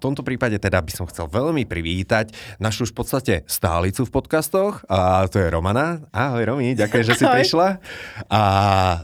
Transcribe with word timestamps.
V 0.00 0.08
tomto 0.08 0.24
prípade 0.24 0.56
teda 0.56 0.80
by 0.80 0.88
som 0.96 1.04
chcel 1.12 1.28
veľmi 1.28 1.68
privítať 1.68 2.32
našu 2.56 2.88
už 2.88 2.96
v 2.96 3.04
podstate 3.04 3.34
stálicu 3.44 4.08
v 4.08 4.10
podcastoch 4.16 4.80
a 4.88 5.28
to 5.28 5.36
je 5.36 5.52
Romana. 5.52 6.00
Ahoj 6.08 6.56
Romi, 6.56 6.72
ďakujem, 6.72 7.04
že 7.04 7.20
si 7.20 7.28
Ahoj. 7.28 7.36
prišla. 7.36 7.68
A 8.32 8.40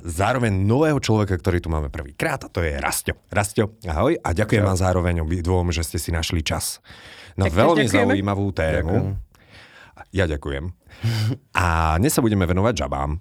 zároveň 0.00 0.56
nového 0.56 0.96
človeka, 0.96 1.36
ktorý 1.36 1.60
tu 1.60 1.68
máme 1.68 1.92
prvýkrát 1.92 2.40
a 2.40 2.48
to 2.48 2.64
je 2.64 2.80
Rastio. 2.80 3.20
Rastio, 3.28 3.76
ahoj 3.84 4.16
a 4.16 4.32
ďakujem 4.32 4.64
vám 4.64 4.80
zároveň 4.80 5.20
obidvom, 5.20 5.68
že 5.68 5.84
ste 5.84 6.00
si 6.00 6.08
našli 6.16 6.40
čas 6.40 6.80
na 7.36 7.52
tak 7.52 7.60
veľmi 7.60 7.84
ďakujeme. 7.84 8.16
zaujímavú 8.16 8.46
tému. 8.56 8.96
Ďakujem. 8.96 9.24
Ja 10.16 10.24
ďakujem. 10.24 10.64
A 11.52 11.96
dnes 12.00 12.16
sa 12.16 12.24
budeme 12.24 12.48
venovať 12.48 12.88
žabám. 12.88 13.20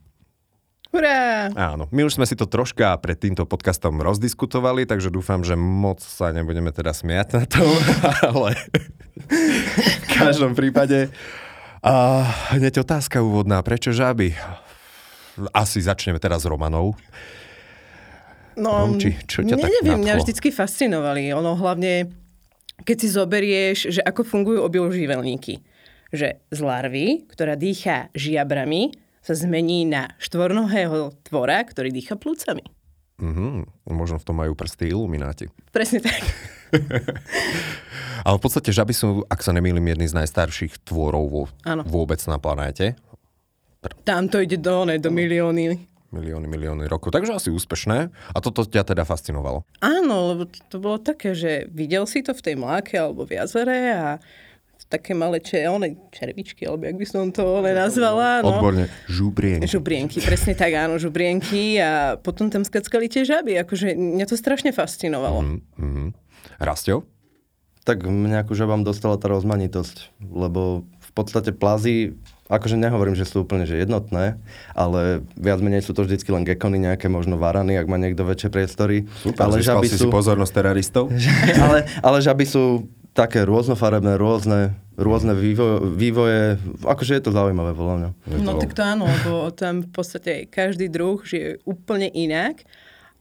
Hurá! 0.96 1.52
Áno, 1.60 1.92
my 1.92 2.08
už 2.08 2.16
sme 2.16 2.24
si 2.24 2.40
to 2.40 2.48
troška 2.48 2.96
pred 3.04 3.20
týmto 3.20 3.44
podcastom 3.44 4.00
rozdiskutovali, 4.00 4.88
takže 4.88 5.12
dúfam, 5.12 5.44
že 5.44 5.60
moc 5.60 6.00
sa 6.00 6.32
nebudeme 6.32 6.72
teda 6.72 6.96
smiať 6.96 7.28
na 7.36 7.44
tom, 7.44 7.68
ale 8.32 8.56
v 9.28 10.08
každom 10.16 10.56
prípade 10.56 11.12
a 11.84 12.24
hneď 12.56 12.88
otázka 12.88 13.20
úvodná, 13.20 13.60
prečo 13.60 13.92
žáby? 13.92 14.40
Asi 15.52 15.84
začneme 15.84 16.16
teraz 16.16 16.42
s 16.42 16.50
Romanou. 16.50 16.96
No, 18.56 18.88
Romči, 18.88 19.20
čo 19.28 19.44
ťa 19.44 19.60
tak 19.60 19.76
neviem, 19.84 20.00
mňa 20.00 20.16
vždycky 20.24 20.48
fascinovali. 20.48 21.36
Ono 21.36 21.60
hlavne, 21.60 22.08
keď 22.88 22.98
si 23.04 23.08
zoberieš, 23.12 23.78
že 24.00 24.00
ako 24.00 24.24
fungujú 24.24 24.64
obylživelníky. 24.64 25.60
Že 26.16 26.40
z 26.40 26.60
larvy, 26.64 27.28
ktorá 27.28 27.60
dýchá 27.60 28.08
žiabrami, 28.16 28.96
sa 29.26 29.34
zmení 29.34 29.90
na 29.90 30.14
štvornohého 30.22 31.18
tvora, 31.26 31.66
ktorý 31.66 31.90
dýcha 31.90 32.14
plúcami. 32.14 32.62
Mm-hmm. 33.18 33.90
Možno 33.90 34.22
v 34.22 34.28
tom 34.28 34.38
majú 34.38 34.54
prsty 34.54 34.94
ilumináti. 34.94 35.50
Presne 35.74 36.06
tak. 36.06 36.22
Ale 38.28 38.36
v 38.38 38.44
podstate 38.44 38.70
žaby 38.70 38.94
sú, 38.94 39.26
ak 39.26 39.42
sa 39.42 39.50
nemýlim, 39.50 39.82
jedný 39.82 40.06
z 40.06 40.18
najstarších 40.22 40.86
tvorov 40.86 41.26
vo, 41.32 41.44
vôbec 41.90 42.22
na 42.30 42.38
planéte. 42.38 42.94
Tam 44.06 44.30
to 44.30 44.42
ide 44.42 44.62
do, 44.62 44.86
ne, 44.86 45.02
do 45.02 45.10
milióny. 45.10 45.78
Milióny, 46.14 46.46
milióny 46.46 46.86
rokov. 46.86 47.10
Takže 47.16 47.34
asi 47.34 47.50
úspešné. 47.50 47.98
A 48.34 48.38
toto 48.40 48.62
ťa 48.62 48.86
teda 48.86 49.08
fascinovalo. 49.08 49.66
Áno, 49.82 50.34
lebo 50.34 50.44
to 50.70 50.78
bolo 50.78 51.02
také, 51.02 51.34
že 51.34 51.66
videl 51.74 52.06
si 52.06 52.22
to 52.22 52.36
v 52.38 52.46
tej 52.52 52.56
mláke 52.62 52.94
alebo 52.94 53.26
v 53.26 53.42
jazere 53.42 53.80
a 53.94 54.06
také 54.96 55.12
malé 55.12 55.44
če, 55.44 55.68
one, 55.68 56.00
červičky, 56.16 56.64
alebo 56.64 56.88
jak 56.88 56.96
by 56.96 57.06
som 57.06 57.30
to 57.36 57.44
one 57.44 57.76
nazvala. 57.76 58.40
No. 58.40 58.56
Odborne, 58.56 58.88
žubrienky. 59.12 59.68
Žubrienky, 59.68 60.18
presne 60.24 60.56
tak, 60.56 60.72
áno, 60.72 60.96
žubrienky 60.96 61.76
a 61.84 62.16
potom 62.16 62.48
tam 62.48 62.64
skackali 62.64 63.12
tie 63.12 63.28
žaby, 63.28 63.60
akože 63.68 63.94
mňa 63.94 64.26
to 64.26 64.36
strašne 64.40 64.72
fascinovalo. 64.72 65.60
Mm-hmm. 65.76 66.08
Rastio? 66.64 67.04
Tak 67.86 68.08
mňa 68.08 68.48
akože 68.48 68.66
vám 68.66 68.82
dostala 68.82 69.20
tá 69.20 69.30
rozmanitosť, 69.30 70.18
lebo 70.24 70.88
v 70.88 71.12
podstate 71.14 71.54
plazy 71.54 72.18
akože 72.46 72.78
nehovorím, 72.78 73.18
že 73.18 73.26
sú 73.26 73.42
úplne 73.42 73.66
že 73.66 73.82
jednotné, 73.82 74.38
ale 74.78 75.26
viac 75.34 75.58
menej 75.66 75.82
sú 75.82 75.98
to 75.98 76.06
vždycky 76.06 76.30
len 76.30 76.46
gekony, 76.46 76.78
nejaké 76.78 77.10
možno 77.10 77.42
varany, 77.42 77.74
ak 77.74 77.90
má 77.90 77.98
niekto 77.98 78.22
väčšie 78.22 78.54
priestory. 78.54 79.10
Super, 79.26 79.50
ale 79.50 79.66
žaby 79.66 79.90
sú... 79.90 80.06
si 80.06 80.08
pozornosť 80.10 80.54
teraristov. 80.54 81.10
ale, 81.66 81.90
ale 82.06 82.18
žaby 82.22 82.46
sú 82.46 82.86
také 83.16 83.48
rôznofarebné, 83.48 84.20
rôzne, 84.20 84.76
rôzne 85.00 85.32
vývoje, 85.32 85.76
vývoje, 85.96 86.42
akože 86.84 87.16
je 87.16 87.24
to 87.24 87.32
zaujímavé 87.32 87.72
podľa 87.72 87.96
mňa. 87.96 88.10
No 88.44 88.60
tak 88.60 88.76
to 88.76 88.84
áno, 88.84 89.08
lebo 89.08 89.56
tam 89.56 89.88
v 89.88 89.90
podstate 89.96 90.52
každý 90.52 90.92
druh 90.92 91.24
žije 91.24 91.64
úplne 91.64 92.12
inak 92.12 92.68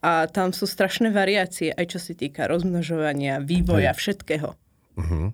a 0.02 0.26
tam 0.26 0.50
sú 0.50 0.66
strašné 0.66 1.14
variácie, 1.14 1.70
aj 1.70 1.94
čo 1.94 1.98
sa 2.02 2.12
týka 2.12 2.50
rozmnožovania, 2.50 3.38
vývoja, 3.38 3.94
všetkého. 3.94 4.58
Uh-huh. 4.98 5.30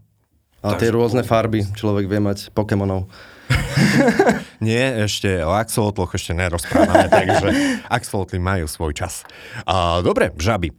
A 0.60 0.76
tie 0.76 0.92
rôzne 0.92 1.24
farby, 1.24 1.64
človek 1.72 2.04
vie 2.04 2.20
mať 2.20 2.52
Pokémonov. 2.52 3.08
Nie, 4.66 5.08
ešte 5.08 5.40
o 5.42 5.52
axolotloch 5.56 6.14
ešte 6.14 6.36
nerozprávame, 6.36 7.08
takže 7.22 7.48
axolotly 7.88 8.38
majú 8.38 8.68
svoj 8.68 8.92
čas. 8.94 9.24
A, 9.64 10.04
dobre, 10.04 10.32
žaby. 10.36 10.72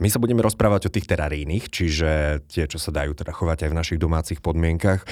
My 0.00 0.08
sa 0.08 0.18
budeme 0.18 0.44
rozprávať 0.44 0.88
o 0.88 0.94
tých 0.94 1.06
terarínych, 1.08 1.68
čiže 1.70 2.42
tie, 2.48 2.64
čo 2.66 2.80
sa 2.80 2.90
dajú 2.90 3.14
teda 3.14 3.32
chovať 3.34 3.68
aj 3.68 3.70
v 3.70 3.78
našich 3.78 3.98
domácich 4.00 4.40
podmienkach. 4.40 5.04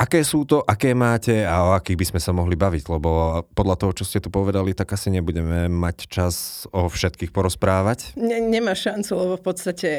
Aké 0.00 0.24
sú 0.24 0.48
to, 0.48 0.64
aké 0.64 0.96
máte 0.96 1.44
a 1.44 1.60
o 1.60 1.70
akých 1.76 1.98
by 2.00 2.06
sme 2.14 2.20
sa 2.24 2.32
mohli 2.32 2.56
baviť? 2.56 2.88
Lebo 2.88 3.42
podľa 3.52 3.76
toho, 3.76 3.92
čo 3.92 4.08
ste 4.08 4.22
tu 4.22 4.32
povedali, 4.32 4.72
tak 4.72 4.96
asi 4.96 5.12
nebudeme 5.12 5.68
mať 5.68 6.08
čas 6.08 6.64
o 6.72 6.88
všetkých 6.88 7.28
porozprávať. 7.34 8.16
Ne, 8.16 8.40
nemá 8.40 8.72
šancu, 8.72 9.12
lebo 9.12 9.34
v 9.36 9.44
podstate 9.44 9.90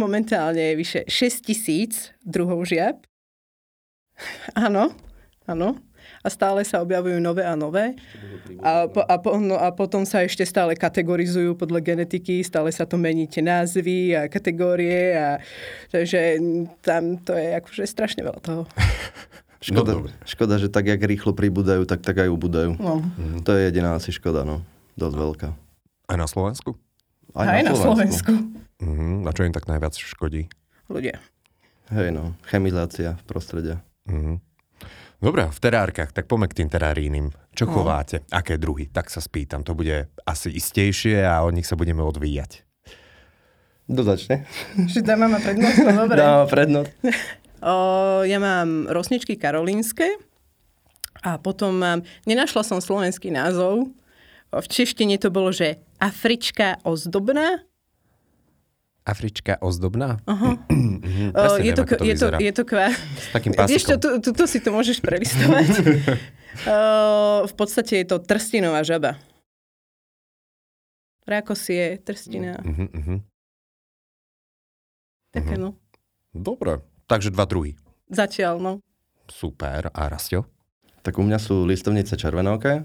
momentálne 0.00 0.72
je 0.72 0.80
vyše 0.80 1.00
6 1.04 1.44
tisíc 1.44 2.08
druhov 2.24 2.64
žiab. 2.64 3.04
Áno, 4.56 4.96
áno. 5.50 5.76
A 6.24 6.28
stále 6.32 6.64
sa 6.64 6.80
objavujú 6.80 7.20
nové 7.20 7.44
a 7.44 7.52
nové. 7.56 7.96
A, 8.64 8.88
po, 8.88 9.04
a, 9.04 9.14
po, 9.20 9.36
no, 9.36 9.56
a 9.56 9.68
potom 9.72 10.08
sa 10.08 10.24
ešte 10.24 10.44
stále 10.48 10.72
kategorizujú 10.72 11.56
podľa 11.56 11.80
genetiky, 11.80 12.40
stále 12.40 12.72
sa 12.72 12.88
to 12.88 12.96
mení 12.96 13.28
tie 13.28 13.44
názvy 13.44 14.16
a 14.16 14.26
kategórie. 14.28 15.16
A, 15.16 15.40
takže 15.92 16.40
tam 16.80 17.20
to 17.20 17.36
je 17.36 17.56
akože 17.56 17.84
strašne 17.84 18.24
veľa 18.24 18.40
toho. 18.40 18.62
Škoda, 19.60 19.92
no, 19.92 20.08
škoda, 20.24 20.56
že 20.56 20.72
tak, 20.72 20.88
jak 20.88 21.04
rýchlo 21.04 21.36
pribúdajú, 21.36 21.84
tak 21.84 22.00
tak 22.00 22.16
aj 22.16 22.32
ubúdajú. 22.32 22.80
No. 22.80 23.04
Mm. 23.04 23.44
To 23.44 23.52
je 23.52 23.68
jediná 23.68 23.92
asi 23.92 24.08
škoda, 24.08 24.40
no. 24.40 24.64
Dosť 24.96 25.16
veľká. 25.20 25.48
Aj 26.08 26.16
na 26.16 26.24
Slovensku? 26.24 26.80
Aj, 27.36 27.60
aj 27.60 27.68
na 27.68 27.76
Slovensku. 27.76 28.32
Na 28.32 28.40
Slovensku. 28.40 28.60
Mm, 28.80 29.28
a 29.28 29.30
čo 29.36 29.44
im 29.44 29.52
tak 29.52 29.68
najviac 29.68 29.92
škodí? 29.92 30.48
Ľudia. 30.88 31.20
Hej 31.92 32.08
no, 32.16 32.32
chemizácia 32.48 33.20
v 33.20 33.24
prostredie. 33.28 33.74
Mm. 34.08 34.40
Dobre, 35.20 35.52
v 35.52 35.60
terárkach, 35.60 36.16
tak 36.16 36.24
poďme 36.24 36.48
k 36.48 36.64
tým 36.64 36.68
terárínnym. 36.72 37.28
Čo 37.52 37.68
no. 37.68 37.76
chováte? 37.76 38.24
Aké 38.32 38.56
druhy? 38.56 38.88
Tak 38.88 39.12
sa 39.12 39.20
spýtam. 39.20 39.60
To 39.68 39.76
bude 39.76 40.08
asi 40.24 40.48
istejšie 40.48 41.20
a 41.20 41.44
od 41.44 41.52
nich 41.52 41.68
sa 41.68 41.76
budeme 41.76 42.00
odvíjať. 42.00 42.64
Kto 43.84 44.00
začne? 44.00 44.48
Že 44.80 45.04
dáma 45.04 45.36
prednosť, 45.36 45.76
no 45.84 45.92
dobre. 46.08 46.16
Dáma 46.24 46.44
prednosť. 46.48 46.92
o, 47.68 47.74
ja 48.24 48.38
mám 48.40 48.88
rosničky 48.88 49.36
karolínske 49.36 50.08
a 51.20 51.36
potom 51.36 51.76
mám, 51.76 52.00
nenašla 52.24 52.64
som 52.64 52.80
slovenský 52.80 53.28
názov, 53.28 53.92
v 54.50 54.66
češtine 54.66 55.14
to 55.20 55.30
bolo, 55.30 55.54
že 55.54 55.78
Afrička 56.02 56.82
ozdobná 56.82 57.62
Afrička 59.04 59.56
ozdobná? 59.60 60.20
Uh, 60.28 60.60
je, 61.66 61.72
to, 61.72 61.82
to 61.88 62.04
je, 62.04 62.14
to, 62.14 62.26
je 62.36 62.52
to 62.52 62.62
kvá... 62.68 62.92
S 62.92 63.32
takým 63.32 63.56
pásikom. 63.56 63.72
Vieš 63.72 63.84
čo, 63.88 63.96
tu, 63.96 64.08
tu, 64.20 64.30
tu 64.36 64.44
si 64.44 64.58
to 64.60 64.70
môžeš 64.70 65.00
prelistovať. 65.00 65.68
uh, 66.68 67.48
v 67.48 67.54
podstate 67.56 68.04
je 68.04 68.06
to 68.06 68.20
trstinová 68.20 68.84
žaba. 68.84 69.16
je 71.72 71.98
trstina. 72.02 72.60
Uh-huh, 72.60 72.88
uh-huh. 72.90 73.18
Také 75.30 75.54
uh-huh. 75.56 75.74
no. 75.74 75.78
Dobre, 76.34 76.82
takže 77.06 77.32
dva 77.32 77.46
druhy. 77.46 77.74
Zatiaľ, 78.10 78.58
no. 78.58 78.72
Super. 79.30 79.94
A 79.94 80.10
Rastio? 80.10 80.46
Tak 81.00 81.16
u 81.16 81.24
mňa 81.24 81.38
sú 81.40 81.64
listovnice 81.64 82.18
červenovké, 82.18 82.84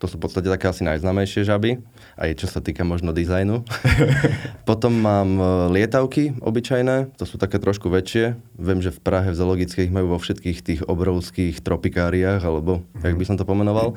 to 0.00 0.08
sú 0.08 0.16
v 0.16 0.24
podstate 0.24 0.48
také 0.48 0.72
asi 0.72 0.80
najznámejšie 0.88 1.44
žaby, 1.44 1.84
aj 2.16 2.40
čo 2.40 2.48
sa 2.48 2.64
týka 2.64 2.88
možno 2.88 3.12
dizajnu. 3.12 3.68
Potom 4.68 4.96
mám 4.96 5.36
e, 5.36 5.44
lietavky 5.76 6.40
obyčajné, 6.40 7.12
to 7.20 7.28
sú 7.28 7.36
také 7.36 7.60
trošku 7.60 7.92
väčšie. 7.92 8.40
Viem, 8.56 8.80
že 8.80 8.96
v 8.96 9.00
Prahe 9.04 9.28
v 9.28 9.36
zoologických 9.36 9.92
majú 9.92 10.16
vo 10.16 10.18
všetkých 10.18 10.58
tých 10.64 10.80
obrovských 10.88 11.60
tropikáriách, 11.60 12.40
alebo 12.40 12.80
mm. 12.80 13.04
jak 13.04 13.16
by 13.20 13.24
som 13.28 13.36
to 13.36 13.44
pomenoval. 13.44 13.92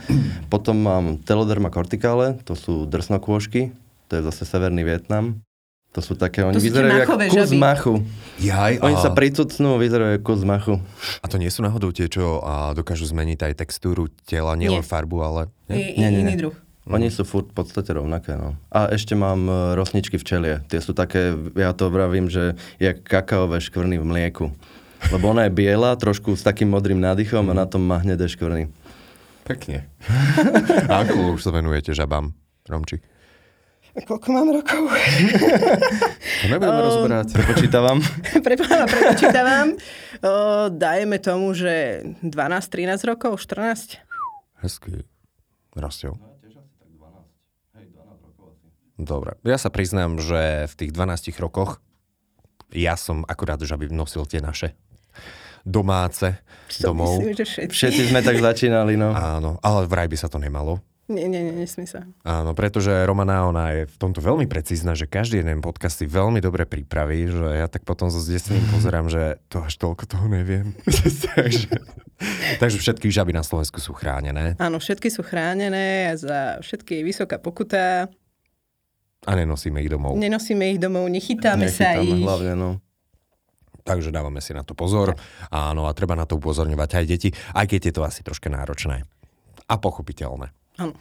Potom 0.52 0.84
mám 0.84 1.24
Teloderma 1.24 1.72
corticale, 1.72 2.36
to 2.44 2.60
sú 2.60 2.84
drsnokôžky, 2.84 3.72
to 4.12 4.20
je 4.20 4.28
zase 4.28 4.44
severný 4.44 4.84
Vietnam. 4.84 5.40
To 5.94 6.02
sú 6.02 6.18
také, 6.18 6.42
oni 6.42 6.58
to 6.58 6.66
vyzerajú 6.66 7.06
ako 7.06 7.16
kus 7.30 7.54
žaby. 7.54 7.58
machu. 7.62 7.94
Jaj, 8.42 8.82
oni 8.82 8.96
a... 8.98 9.02
sa 9.02 9.14
pricucnú, 9.14 9.78
vyzerajú 9.78 10.14
ako 10.18 10.26
kus 10.26 10.42
machu. 10.42 10.76
A 11.22 11.26
to 11.30 11.38
nie 11.38 11.54
sú 11.54 11.62
náhodou 11.62 11.94
tie, 11.94 12.10
čo 12.10 12.42
a 12.42 12.74
dokážu 12.74 13.06
zmeniť 13.06 13.46
aj 13.46 13.54
textúru 13.62 14.10
tela, 14.26 14.58
nielen 14.58 14.82
farbu, 14.82 15.18
ale... 15.22 15.42
Nie? 15.70 15.94
Nie, 15.94 16.10
nie, 16.10 16.26
nie. 16.26 16.34
Iný 16.34 16.36
druh. 16.42 16.56
Oni 16.84 17.08
sú 17.08 17.24
furt 17.24 17.48
v 17.48 17.64
podstate 17.64 17.96
rovnaké. 17.96 18.36
No. 18.36 18.60
A 18.68 18.92
ešte 18.92 19.16
mám 19.16 19.48
e, 19.48 19.78
rosničky 19.80 20.20
včelie. 20.20 20.68
Tie 20.68 20.84
sú 20.84 20.92
také, 20.92 21.32
ja 21.56 21.72
to 21.72 21.88
vravím, 21.88 22.28
že 22.28 22.60
je 22.76 22.92
kakaové 22.92 23.64
škvrny 23.64 23.96
v 24.02 24.06
mlieku. 24.10 24.46
Lebo 25.08 25.32
ona 25.32 25.48
je 25.48 25.56
biela, 25.56 25.96
trošku 25.96 26.36
s 26.36 26.44
takým 26.44 26.68
modrým 26.68 27.00
nádychom 27.00 27.48
a 27.48 27.54
na 27.56 27.64
tom 27.64 27.88
má 27.88 28.04
hnedé 28.04 28.28
škvrny. 28.28 28.68
Pekne. 29.48 29.88
a 30.92 30.94
ako 31.08 31.40
už 31.40 31.48
sa 31.48 31.56
venujete 31.56 31.96
žabám, 31.96 32.36
Romči? 32.68 33.00
Koľko 33.94 34.28
mám 34.34 34.50
rokov? 34.50 34.90
To 34.90 36.46
nebudeme 36.52 36.82
rozoberať. 36.82 37.28
Prepočítavam. 37.38 38.02
Prepávam, 38.48 38.88
prepočítavam. 38.90 39.68
O, 40.26 40.34
dajme 40.74 41.22
tomu, 41.22 41.54
že 41.54 42.02
12-13 42.26 43.06
rokov, 43.06 43.38
14. 43.38 44.02
Hezky. 44.66 45.06
Rastil. 45.78 46.18
Dobre. 48.98 49.38
Ja 49.46 49.58
sa 49.58 49.74
priznám, 49.74 50.22
že 50.22 50.70
v 50.70 50.74
tých 50.74 50.92
12 50.94 51.34
rokoch 51.42 51.82
ja 52.74 52.98
som 52.98 53.22
akurát 53.30 53.62
už 53.62 53.78
aby 53.78 53.90
nosil 53.94 54.26
tie 54.26 54.42
naše 54.42 54.74
domáce 55.62 56.42
Som 56.68 56.98
domov. 56.98 57.22
Myslím, 57.22 57.38
že 57.38 57.46
všetci. 57.46 57.74
Všetci 57.74 58.02
sme 58.10 58.20
tak 58.26 58.38
začínali, 58.42 58.98
no. 58.98 59.14
Áno, 59.38 59.62
ale 59.62 59.86
vraj 59.86 60.10
by 60.10 60.18
sa 60.18 60.28
to 60.28 60.42
nemalo. 60.42 60.82
Nie, 61.14 61.30
nie, 61.30 61.46
nie, 61.46 61.56
nesmí 61.56 61.86
sa. 61.86 62.10
Áno, 62.22 62.52
pretože 62.52 62.90
Romana, 63.06 63.46
ona 63.46 63.70
je 63.72 63.82
v 63.86 63.96
tomto 63.96 64.18
veľmi 64.18 64.50
precízna, 64.50 64.98
že 64.98 65.06
každý 65.06 65.40
jeden 65.40 65.62
podcast 65.62 66.02
si 66.02 66.10
veľmi 66.10 66.42
dobre 66.42 66.66
pripraví, 66.66 67.30
že 67.30 67.62
ja 67.62 67.70
tak 67.70 67.86
potom 67.86 68.10
so 68.10 68.18
zdesením 68.18 68.66
pozerám, 68.70 69.08
že 69.08 69.38
to 69.48 69.62
až 69.62 69.78
toľko 69.78 70.04
toho 70.10 70.26
neviem. 70.26 70.74
takže, 71.38 71.70
takže 72.58 72.78
všetky 72.82 73.08
žaby 73.08 73.32
na 73.32 73.46
Slovensku 73.46 73.78
sú 73.78 73.94
chránené 73.94 74.58
Áno, 74.58 74.82
všetky 74.82 75.08
sú 75.08 75.22
chránené 75.22 76.10
a 76.10 76.18
za 76.18 76.40
všetky 76.60 77.00
je 77.00 77.04
vysoká 77.06 77.38
pokuta. 77.38 78.10
a 79.24 79.32
nenosíme 79.38 79.80
ich 79.80 79.88
domov. 79.88 80.18
Nenosíme 80.18 80.74
ich 80.74 80.80
domov, 80.82 81.06
nechytáme, 81.08 81.70
sa 81.70 81.96
Nechytáme 81.96 82.18
ich. 82.18 82.26
hlavne, 82.26 82.54
no. 82.58 82.70
Takže 83.84 84.16
dávame 84.16 84.40
si 84.40 84.56
na 84.56 84.64
to 84.64 84.72
pozor. 84.74 85.12
Áno, 85.52 85.86
a 85.86 85.92
treba 85.92 86.16
na 86.16 86.24
to 86.24 86.40
upozorňovať 86.40 86.90
aj 87.04 87.06
deti, 87.06 87.30
aj 87.52 87.68
keď 87.68 87.80
je 87.84 87.94
to 87.94 88.02
asi 88.02 88.24
troška 88.24 88.48
náročné. 88.48 89.04
A 89.68 89.76
pochopiteľné. 89.76 90.56
Áno. 90.78 90.94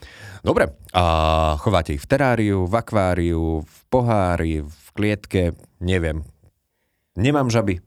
Dobre, 0.45 0.77
a 0.93 1.57
chováte 1.57 1.97
ich 1.97 2.05
v 2.05 2.11
teráriu, 2.11 2.69
v 2.69 2.75
akváriu, 2.77 3.65
v 3.65 3.77
pohári, 3.89 4.61
v 4.61 4.87
klietke, 4.93 5.57
neviem. 5.81 6.21
Nemám 7.17 7.49
žaby, 7.49 7.81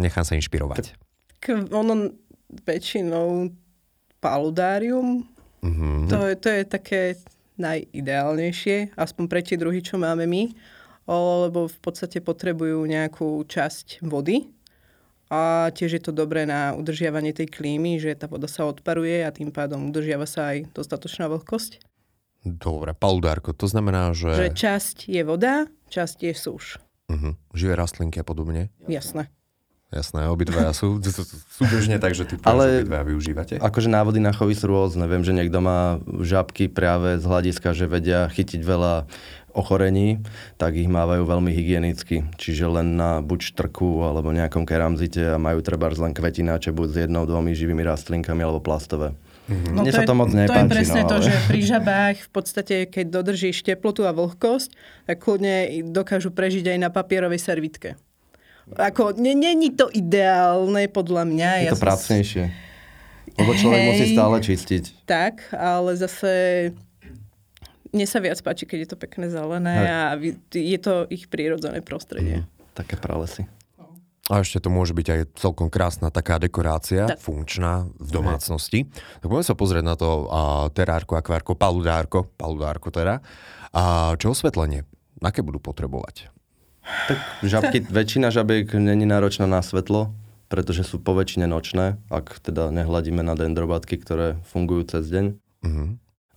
nechám 0.00 0.24
sa 0.24 0.36
inšpirovať. 0.36 0.96
K, 1.40 1.68
ono 1.72 2.12
väčšinou 2.64 3.52
paludárium, 4.20 5.24
Mhm. 5.60 6.08
to, 6.08 6.16
je, 6.24 6.34
to 6.40 6.48
je 6.48 6.62
také 6.64 7.00
najideálnejšie, 7.60 8.96
aspoň 8.96 9.24
pre 9.28 9.40
tie 9.44 9.60
druhy, 9.60 9.84
čo 9.84 10.00
máme 10.00 10.24
my, 10.24 10.56
lebo 11.04 11.68
v 11.68 11.78
podstate 11.84 12.24
potrebujú 12.24 12.80
nejakú 12.88 13.44
časť 13.44 14.00
vody 14.00 14.48
a 15.30 15.70
tiež 15.70 15.90
je 15.96 16.02
to 16.02 16.10
dobré 16.10 16.42
na 16.42 16.74
udržiavanie 16.74 17.30
tej 17.30 17.46
klímy, 17.46 18.02
že 18.02 18.18
tá 18.18 18.26
voda 18.26 18.50
sa 18.50 18.66
odparuje 18.66 19.22
a 19.22 19.30
tým 19.30 19.54
pádom 19.54 19.88
udržiava 19.88 20.26
sa 20.26 20.50
aj 20.52 20.74
dostatočná 20.74 21.30
vlhkosť. 21.30 21.78
Dobre, 22.42 22.96
paludárko, 22.96 23.52
to 23.52 23.68
znamená, 23.68 24.10
že, 24.10 24.32
Že 24.34 24.48
časť 24.56 24.96
je 25.06 25.22
voda, 25.22 25.54
časť 25.88 26.18
je 26.24 26.32
súš. 26.34 26.64
uh-huh. 27.06 27.36
živé 27.52 27.76
rastlinky 27.76 28.18
a 28.18 28.26
podobne. 28.26 28.74
Jasné. 28.90 29.28
Jasné, 29.90 30.30
obidvaja 30.30 30.70
sú 30.70 31.02
súbežne, 31.58 31.98
takže 31.98 32.22
ty 32.22 32.34
Ale- 32.46 32.46
Ale... 32.46 32.64
obidvaja 32.86 33.04
využívate. 33.10 33.54
Akože 33.58 33.90
návody 33.90 34.22
na 34.22 34.30
chovy 34.30 34.54
sú 34.54 34.70
rôzne. 34.70 35.02
Viem, 35.10 35.26
že 35.26 35.34
niekto 35.34 35.58
má 35.58 35.98
žabky 36.22 36.70
práve 36.70 37.18
z 37.18 37.26
hľadiska, 37.26 37.74
že 37.74 37.90
vedia 37.90 38.30
chytiť 38.30 38.62
veľa 38.62 39.10
ochorení, 39.52 40.22
tak 40.56 40.76
ich 40.76 40.86
mávajú 40.86 41.26
veľmi 41.26 41.50
hygienicky. 41.50 42.26
Čiže 42.36 42.70
len 42.70 42.94
na 42.96 43.20
buď 43.20 43.54
štrku 43.54 44.02
alebo 44.02 44.30
nejakom 44.30 44.62
keramzite 44.64 45.34
a 45.34 45.40
majú 45.40 45.60
treba 45.60 45.90
len 45.90 46.14
kvetináče 46.14 46.70
buď 46.70 46.88
s 46.88 46.96
jednou, 47.06 47.26
dvomi 47.26 47.54
živými 47.54 47.82
rastlinkami 47.82 48.40
alebo 48.42 48.62
plastové. 48.62 49.14
No 49.50 49.82
Mne 49.82 49.90
sa 49.90 50.06
to 50.06 50.14
moc 50.14 50.30
To 50.30 50.38
je 50.38 50.46
nepáči, 50.46 50.70
presne 50.70 51.02
no, 51.02 51.08
to, 51.10 51.16
ale- 51.18 51.26
že 51.26 51.32
pri 51.50 51.60
žabách 51.66 52.16
v 52.22 52.30
podstate, 52.30 52.76
keď 52.86 53.06
dodržíš 53.10 53.66
teplotu 53.66 54.06
a 54.06 54.14
vlhkosť, 54.14 54.70
tak 55.10 55.16
kľudne 55.18 55.82
dokážu 55.90 56.30
prežiť 56.30 56.70
aj 56.70 56.78
na 56.78 56.88
papierovej 56.94 57.42
servitke. 57.42 57.98
Ako, 58.70 59.18
ne- 59.18 59.34
není 59.34 59.74
to 59.74 59.90
ideálne 59.90 60.86
podľa 60.86 61.26
mňa. 61.26 61.50
Je 61.66 61.70
to 61.74 61.78
som- 61.78 61.86
pracnejšie. 61.90 62.44
Lebo 63.38 63.50
človek 63.54 63.80
Hej. 63.82 63.88
musí 63.90 64.04
stále 64.14 64.36
čistiť. 64.38 64.84
Tak, 65.06 65.54
ale 65.54 65.98
zase 65.98 66.30
mne 67.90 68.06
sa 68.06 68.18
viac 68.22 68.38
páči, 68.42 68.64
keď 68.66 68.78
je 68.86 68.88
to 68.94 68.98
pekné 68.98 69.26
zelené 69.30 69.74
Hej. 69.74 69.86
a 69.90 69.98
je 70.54 70.78
to 70.78 70.94
ich 71.10 71.26
prírodzené 71.26 71.82
prostredie. 71.82 72.46
Také 72.74 72.94
pralesy. 72.94 73.50
A 74.30 74.46
ešte 74.46 74.62
to 74.62 74.70
môže 74.70 74.94
byť 74.94 75.06
aj 75.10 75.20
celkom 75.42 75.66
krásna 75.66 76.14
taká 76.14 76.38
dekorácia, 76.38 77.10
Tak. 77.10 77.18
funkčná 77.18 77.90
v 77.98 78.10
domácnosti. 78.14 78.86
Tak 79.18 79.26
poďme 79.26 79.42
sa 79.42 79.58
pozrieť 79.58 79.84
na 79.84 79.98
to 79.98 80.30
a, 80.30 80.40
terárko, 80.70 81.18
akvárko, 81.18 81.58
paludárko, 81.58 82.30
paludárko 82.38 82.94
teda. 82.94 83.26
A 83.74 84.14
čo 84.22 84.30
osvetlenie? 84.30 84.86
Aké 85.18 85.42
budú 85.42 85.58
potrebovať? 85.58 86.30
Tak 87.10 87.18
žabky, 87.42 87.82
väčšina 87.98 88.30
žabiek 88.30 88.70
není 88.78 89.02
náročná 89.02 89.50
na 89.50 89.66
svetlo, 89.66 90.14
pretože 90.46 90.86
sú 90.86 91.02
poväčšine 91.02 91.50
nočné, 91.50 91.98
ak 92.06 92.38
teda 92.38 92.70
nehľadíme 92.70 93.26
na 93.26 93.34
dendrobatky, 93.34 93.98
ktoré 93.98 94.38
fungujú 94.46 94.94
cez 94.94 95.10
deň. 95.10 95.24
Mhm. 95.66 95.86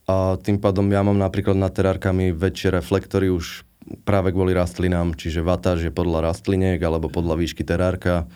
A 0.04 0.36
tým 0.36 0.60
pádom 0.60 0.92
ja 0.92 1.00
mám 1.00 1.16
napríklad 1.16 1.56
nad 1.56 1.72
terárkami 1.72 2.36
väčšie 2.36 2.76
reflektory 2.76 3.32
už 3.32 3.64
práve 4.04 4.32
kvôli 4.36 4.52
rastlinám, 4.52 5.16
čiže 5.16 5.44
vatáž 5.44 5.88
je 5.88 5.92
podľa 5.96 6.32
rastliniek 6.32 6.80
alebo 6.84 7.08
podľa 7.08 7.40
výšky 7.40 7.64
terárka 7.64 8.28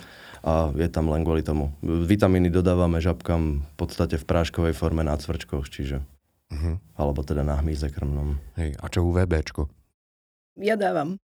a 0.44 0.72
je 0.72 0.88
tam 0.88 1.12
len 1.12 1.28
kvôli 1.28 1.44
tomu. 1.44 1.75
Vitamíny 1.84 2.48
dodávame 2.48 3.04
žabkám 3.04 3.64
v 3.64 3.75
podstate 3.75 4.16
v 4.16 4.28
práškovej 4.28 4.74
forme 4.75 5.04
na 5.04 5.16
cvrčkoch, 5.19 5.68
čiže 5.68 6.04
Mhm. 6.48 6.96
alebo 6.96 7.28
teda 7.28 7.44
na 7.44 7.60
hmyze 7.60 7.92
krmnom. 7.92 8.40
Hej, 8.56 8.80
a 8.80 8.88
čo 8.88 9.04
UVBčko? 9.04 9.68
Ja 10.56 10.80
dávam. 10.80 11.19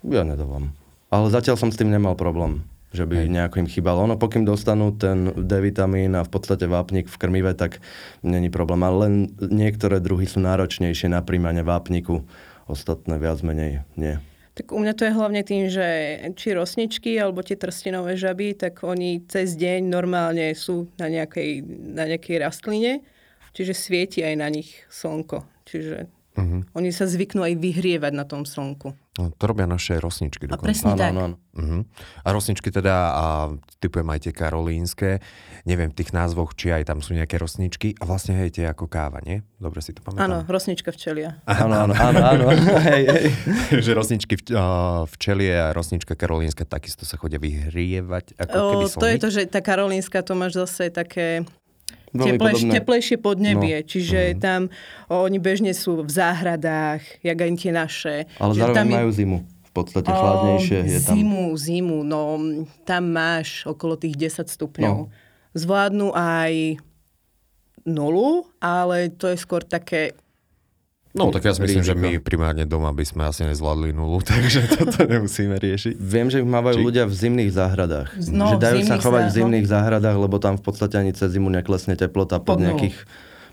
Ja 0.00 0.24
nedávam. 0.24 0.72
Ale 1.12 1.28
zatiaľ 1.28 1.60
som 1.60 1.68
s 1.68 1.76
tým 1.76 1.92
nemal 1.92 2.16
problém, 2.16 2.64
že 2.90 3.06
by 3.06 3.26
Hej. 3.26 3.30
nejako 3.30 3.56
im 3.62 3.68
chýbalo. 3.70 4.02
Ono, 4.02 4.18
pokým 4.18 4.42
dostanú 4.42 4.90
ten 4.90 5.30
D-vitamín 5.34 6.18
a 6.18 6.26
v 6.26 6.30
podstate 6.30 6.66
vápnik 6.66 7.06
v 7.06 7.16
krmive, 7.16 7.54
tak 7.54 7.78
není 8.26 8.50
problém. 8.50 8.82
Ale 8.82 8.96
len 9.06 9.14
niektoré 9.38 10.02
druhy 10.02 10.26
sú 10.26 10.42
náročnejšie 10.42 11.06
na 11.06 11.22
príjmanie 11.22 11.62
vápniku, 11.62 12.26
ostatné 12.66 13.18
viac 13.22 13.38
menej 13.46 13.86
nie. 13.94 14.18
Tak 14.58 14.74
u 14.74 14.82
mňa 14.82 14.92
to 14.98 15.06
je 15.06 15.16
hlavne 15.16 15.42
tým, 15.46 15.70
že 15.70 15.86
či 16.34 16.52
rosničky 16.52 17.14
alebo 17.16 17.40
tie 17.40 17.54
trstinové 17.54 18.18
žaby, 18.18 18.58
tak 18.58 18.82
oni 18.82 19.22
cez 19.30 19.54
deň 19.54 19.86
normálne 19.86 20.50
sú 20.58 20.90
na 20.98 21.06
nejakej, 21.06 21.62
na 21.94 22.04
nejakej 22.10 22.36
rastline, 22.42 23.06
čiže 23.54 23.72
svieti 23.72 24.20
aj 24.26 24.34
na 24.36 24.50
nich 24.50 24.84
slnko. 24.90 25.46
Čiže 25.70 26.10
Mhm. 26.40 26.58
oni 26.72 26.90
sa 26.90 27.04
zvyknú 27.04 27.44
aj 27.44 27.54
vyhrievať 27.56 28.12
na 28.16 28.24
tom 28.24 28.42
slnku. 28.42 28.96
No, 29.18 29.28
to 29.36 29.44
robia 29.44 29.66
naše 29.68 29.98
rosničky 30.00 30.48
A 30.48 30.54
dokonca. 30.56 30.70
presne 30.70 30.90
Áno, 30.94 31.00
tak. 31.02 31.10
áno, 31.12 31.20
áno. 31.20 31.36
Uh-huh. 31.50 31.82
A 32.24 32.28
rosničky 32.30 32.70
teda, 32.70 32.94
a 33.10 33.24
typujem 33.82 34.06
aj 34.06 34.20
tie 34.22 34.32
karolínske, 34.32 35.10
neviem 35.66 35.90
v 35.90 35.98
tých 35.98 36.14
názvoch, 36.14 36.54
či 36.54 36.70
aj 36.70 36.88
tam 36.88 37.02
sú 37.02 37.18
nejaké 37.18 37.36
rosničky 37.36 37.98
a 38.00 38.06
vlastne 38.06 38.38
hej, 38.38 38.54
tie 38.54 38.64
ako 38.70 38.86
káva, 38.86 39.18
nie? 39.20 39.42
Dobre 39.58 39.82
si 39.82 39.92
to 39.92 40.00
Áno, 40.06 40.40
pamätám. 40.40 40.48
rosnička 40.48 40.94
včelia. 40.94 41.42
Áno, 41.44 41.74
áno, 41.84 41.92
áno, 41.92 42.20
áno. 42.22 42.44
hej, 42.88 43.02
hej. 43.10 43.24
že 43.84 43.90
rosničky 43.92 44.38
v, 44.40 44.42
uh, 44.54 45.04
včelie 45.10 45.52
a 45.52 45.74
rosnička 45.74 46.14
karolínska 46.14 46.62
takisto 46.64 47.02
sa 47.04 47.18
chodia 47.18 47.42
vyhrievať, 47.42 48.38
ako 48.40 48.56
keby 48.72 48.84
O, 48.86 48.94
to 48.94 49.06
je 49.10 49.16
to, 49.20 49.28
že 49.28 49.40
tá 49.50 49.60
karolínska 49.60 50.22
to 50.22 50.32
máš 50.32 50.54
zase 50.56 50.88
také 50.88 51.44
teplejš, 52.12 52.60
teplejšie 52.68 53.16
podnebie, 53.16 53.76
No. 53.80 53.86
čiže 53.86 54.18
tam 54.36 54.68
o, 55.06 55.22
oni 55.22 55.38
bežne 55.38 55.70
sú 55.70 56.00
v 56.00 56.10
záhradách, 56.10 57.00
jak 57.20 57.36
aj 57.36 57.50
tie 57.54 57.72
naše. 57.72 58.14
Ale 58.36 58.52
zároveň 58.54 58.76
tam 58.76 58.86
je- 58.86 58.96
majú 58.98 59.10
zimu. 59.12 59.38
V 59.40 59.72
podstate 59.72 60.10
chladnejšie 60.10 60.78
je 60.84 60.98
tam. 61.00 61.14
Zimu, 61.14 61.44
zimu, 61.54 61.98
no 62.02 62.42
tam 62.82 63.06
máš 63.08 63.62
okolo 63.64 63.94
tých 63.94 64.18
10 64.18 64.50
stupňov. 64.50 64.96
No. 64.98 65.14
Zvládnu 65.52 66.10
aj 66.10 66.82
nulu, 67.82 68.50
ale 68.58 69.08
to 69.10 69.26
je 69.26 69.36
skôr 69.36 69.62
také... 69.62 70.12
No 71.10 71.28
tak 71.28 71.42
ja 71.42 71.50
si 71.50 71.60
myslím, 71.60 71.82
že 71.82 71.90
my 71.92 72.10
primárne 72.18 72.62
doma 72.62 72.90
by 72.90 73.02
sme 73.02 73.26
asi 73.26 73.42
nezvládli 73.42 73.90
nulu, 73.90 74.22
takže 74.30 74.70
toto 74.70 75.02
nemusíme 75.04 75.58
riešiť. 75.58 75.94
Viem, 75.94 76.30
že 76.30 76.38
ich 76.38 76.46
mávajú 76.46 76.78
Či- 76.78 76.86
ľudia 76.86 77.04
v 77.04 77.14
zimných 77.16 77.50
záhradách. 77.50 78.08
No, 78.30 78.46
že 78.48 78.56
v 78.56 78.62
dajú 78.62 78.78
sa 78.84 78.96
chovať 78.96 79.22
v 79.22 79.26
zá- 79.26 79.36
zimných 79.36 79.66
záhradách, 79.66 80.16
lebo 80.16 80.38
tam 80.38 80.54
v 80.54 80.62
podstate 80.62 80.94
ani 80.96 81.10
cez 81.10 81.34
zimu 81.34 81.50
neklesne 81.50 81.94
teplota 81.94 82.38
pod, 82.38 82.56
Pod 82.56 82.62
nejakých 82.62 82.94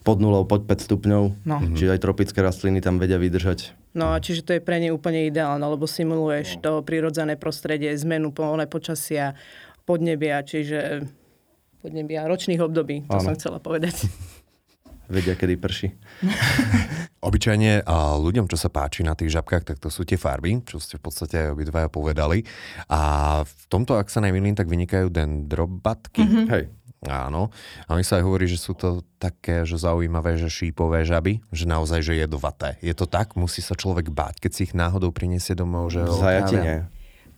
pod 0.02 0.18
nulou, 0.18 0.46
pod 0.46 0.64
5 0.64 0.88
stupňov. 0.88 1.24
No. 1.44 1.58
Čiže 1.74 1.92
aj 1.92 2.00
tropické 2.00 2.40
rastliny 2.40 2.80
tam 2.80 2.96
vedia 2.96 3.18
vydržať. 3.18 3.74
No 3.92 4.14
a 4.14 4.22
čiže 4.22 4.46
to 4.46 4.54
je 4.54 4.62
pre 4.62 4.78
ne 4.78 4.94
úplne 4.94 5.26
ideálne, 5.26 5.60
lebo 5.60 5.84
simuluješ 5.84 6.62
to 6.62 6.80
prirodzené 6.80 7.36
prostredie, 7.36 7.90
zmenu 7.98 8.30
poľné 8.30 8.70
počasia, 8.70 9.34
podnebia, 9.84 10.40
čiže 10.40 11.10
podnebia 11.80 12.24
ročných 12.24 12.62
období, 12.62 13.04
to 13.04 13.18
Áno. 13.18 13.26
som 13.26 13.34
chcela 13.34 13.58
povedať. 13.58 14.06
Vedia, 15.08 15.40
kedy 15.40 15.56
prší. 15.56 15.88
Obyčajne 17.28 17.84
a 17.88 18.16
ľuďom, 18.20 18.46
čo 18.52 18.60
sa 18.60 18.68
páči 18.68 19.02
na 19.02 19.16
tých 19.16 19.34
žabkách, 19.34 19.64
tak 19.64 19.78
to 19.80 19.88
sú 19.88 20.04
tie 20.04 20.20
farby, 20.20 20.60
čo 20.68 20.78
ste 20.78 21.00
v 21.00 21.04
podstate 21.08 21.48
aj 21.48 21.54
obidvaja 21.56 21.88
povedali. 21.90 22.44
A 22.92 23.42
v 23.44 23.64
tomto, 23.72 23.96
ak 23.96 24.12
sa 24.12 24.20
nemýlim, 24.20 24.54
tak 24.54 24.68
vynikajú 24.68 25.08
dendrobatky. 25.10 26.24
Mhm. 26.24 26.44
Hej. 26.52 26.64
Áno. 27.06 27.54
A 27.86 27.94
mi 27.94 28.02
sa 28.02 28.18
aj 28.18 28.26
hovorí, 28.26 28.50
že 28.50 28.58
sú 28.58 28.74
to 28.74 29.06
také 29.22 29.70
že 29.70 29.78
zaujímavé, 29.78 30.42
že 30.42 30.50
šípové 30.50 31.06
žaby, 31.06 31.46
že 31.54 31.70
naozaj, 31.70 32.02
že 32.02 32.18
jedovaté. 32.18 32.82
Je 32.82 32.94
to 32.98 33.06
tak? 33.06 33.38
Musí 33.38 33.62
sa 33.62 33.78
človek 33.78 34.10
báť, 34.10 34.42
keď 34.42 34.52
si 34.54 34.62
ich 34.66 34.74
náhodou 34.74 35.14
priniesie 35.14 35.54
domov, 35.54 35.94
že 35.94 36.02
ho 36.02 36.18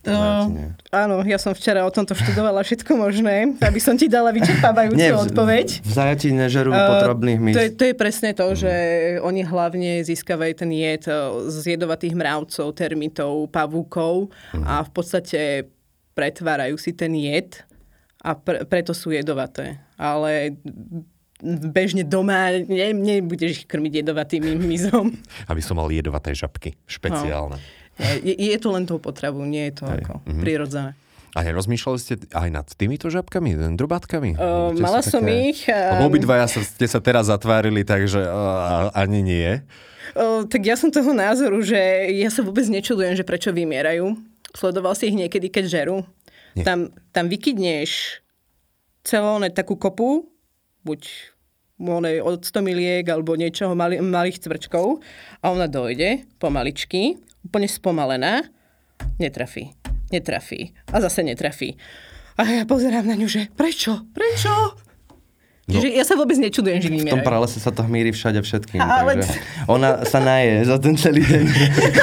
To, 0.09 0.19
áno, 0.89 1.21
ja 1.21 1.37
som 1.37 1.53
včera 1.53 1.85
o 1.85 1.91
tomto 1.93 2.17
študovala 2.17 2.65
všetko 2.65 2.91
možné, 2.97 3.53
aby 3.61 3.77
som 3.77 3.93
ti 3.93 4.09
dala 4.09 4.33
vyčerpávajúcu 4.33 4.97
Nie, 4.97 5.13
v- 5.13 5.21
odpoveď. 5.29 5.67
V 5.85 5.91
zajatí 5.93 6.33
nežerú 6.33 6.69
Uh, 6.69 7.01
potrebných 7.01 7.39
to, 7.53 7.61
je, 7.61 7.69
to 7.73 7.83
je 7.89 7.95
presne 7.97 8.31
to, 8.33 8.45
že 8.53 8.71
oni 9.21 9.41
hlavne 9.41 10.05
získavajú 10.05 10.53
ten 10.53 10.71
jed 10.73 11.05
eh, 11.09 11.15
z 11.49 11.77
jedovatých 11.77 12.13
mravcov, 12.13 12.67
termitov, 12.73 13.49
pavúkov 13.49 14.29
a 14.53 14.81
v 14.85 14.89
podstate 14.93 15.39
pretvárajú 16.13 16.75
si 16.75 16.91
ten 16.91 17.13
jed 17.15 17.63
a 18.19 18.35
pre, 18.35 18.67
preto 18.67 18.91
sú 18.91 19.15
jedovaté. 19.15 19.79
Ale 19.95 20.59
bežne 21.71 22.03
doma 22.03 22.51
ne, 22.51 22.91
nebudeš 22.91 23.63
ich 23.63 23.67
krmiť 23.67 24.03
jedovatým 24.03 24.43
mizom. 24.59 25.15
Aby 25.47 25.63
som 25.63 25.79
mal 25.79 25.87
jedovaté 25.87 26.35
žabky. 26.35 26.75
Špeciálne. 26.83 27.55
Je, 27.99 28.33
je 28.33 28.57
to 28.57 28.71
len 28.71 28.87
tou 28.87 28.97
potravou, 28.97 29.43
nie 29.43 29.69
je 29.69 29.83
to 29.83 29.85
Hej. 29.91 30.07
ako 30.07 30.13
prirodzené. 30.39 30.95
A 31.37 31.45
nerozmýšľali 31.45 31.99
ste 32.01 32.17
aj 32.33 32.49
nad 32.49 32.67
týmito 32.73 33.05
žabkami, 33.13 33.53
drobátkami? 33.77 34.33
Uh, 34.33 34.73
sú 34.73 34.81
mala 34.81 35.01
som 35.05 35.21
ich. 35.29 35.69
Lebo 35.69 36.07
Um, 36.07 36.09
obidvaja 36.09 36.49
ste 36.49 36.87
sa 36.89 36.97
teraz 36.97 37.29
zatvárili, 37.29 37.85
takže 37.85 38.25
uh, 38.25 38.89
ani 38.97 39.21
nie. 39.21 39.49
O, 40.17 40.41
tak 40.49 40.65
ja 40.65 40.73
som 40.73 40.89
toho 40.89 41.13
názoru, 41.13 41.61
že 41.61 41.77
ja 42.17 42.33
sa 42.33 42.41
vôbec 42.41 42.65
nečudujem, 42.65 43.13
že 43.13 43.21
prečo 43.21 43.53
vymierajú. 43.53 44.17
Sledoval 44.57 44.97
si 44.97 45.13
ich 45.13 45.17
niekedy, 45.17 45.53
keď 45.53 45.65
žerú. 45.69 46.01
Nie. 46.57 46.65
Tam, 46.65 46.89
tam 47.13 47.29
vykydneš 47.29 48.25
celú 49.05 49.37
takú 49.53 49.77
kopu, 49.77 50.25
buď 50.81 51.05
one, 51.79 52.19
od 52.19 52.43
100 52.43 52.59
miliek 52.59 53.07
alebo 53.07 53.39
niečoho 53.39 53.73
mali, 53.73 54.03
malých 54.03 54.43
cvrčkov 54.43 54.99
a 55.39 55.45
ona 55.49 55.65
dojde 55.71 56.27
pomaličky, 56.37 57.15
úplne 57.47 57.71
spomalená, 57.71 58.43
netrafí, 59.17 59.71
netrafí 60.11 60.75
a 60.91 60.99
zase 60.99 61.23
netrafí. 61.23 61.79
A 62.39 62.43
ja 62.47 62.63
pozerám 62.67 63.07
na 63.07 63.15
ňu, 63.15 63.27
že 63.27 63.47
prečo, 63.51 64.07
prečo? 64.11 64.51
No. 65.69 65.77
Čiže 65.77 65.87
ja 65.93 66.01
sa 66.01 66.17
vôbec 66.17 66.33
nečudujem, 66.35 66.81
že 66.81 66.89
V 66.89 67.13
tom 67.13 67.21
pralese 67.21 67.61
sa 67.61 67.69
to 67.69 67.85
hmíri 67.85 68.09
všade 68.09 68.41
všetkým. 68.41 68.81
Ale- 68.81 69.21
Takže 69.21 69.37
ona 69.69 70.01
sa 70.01 70.17
naje 70.17 70.65
za 70.65 70.81
ten 70.81 70.97
celý 70.97 71.21
deň. 71.21 71.45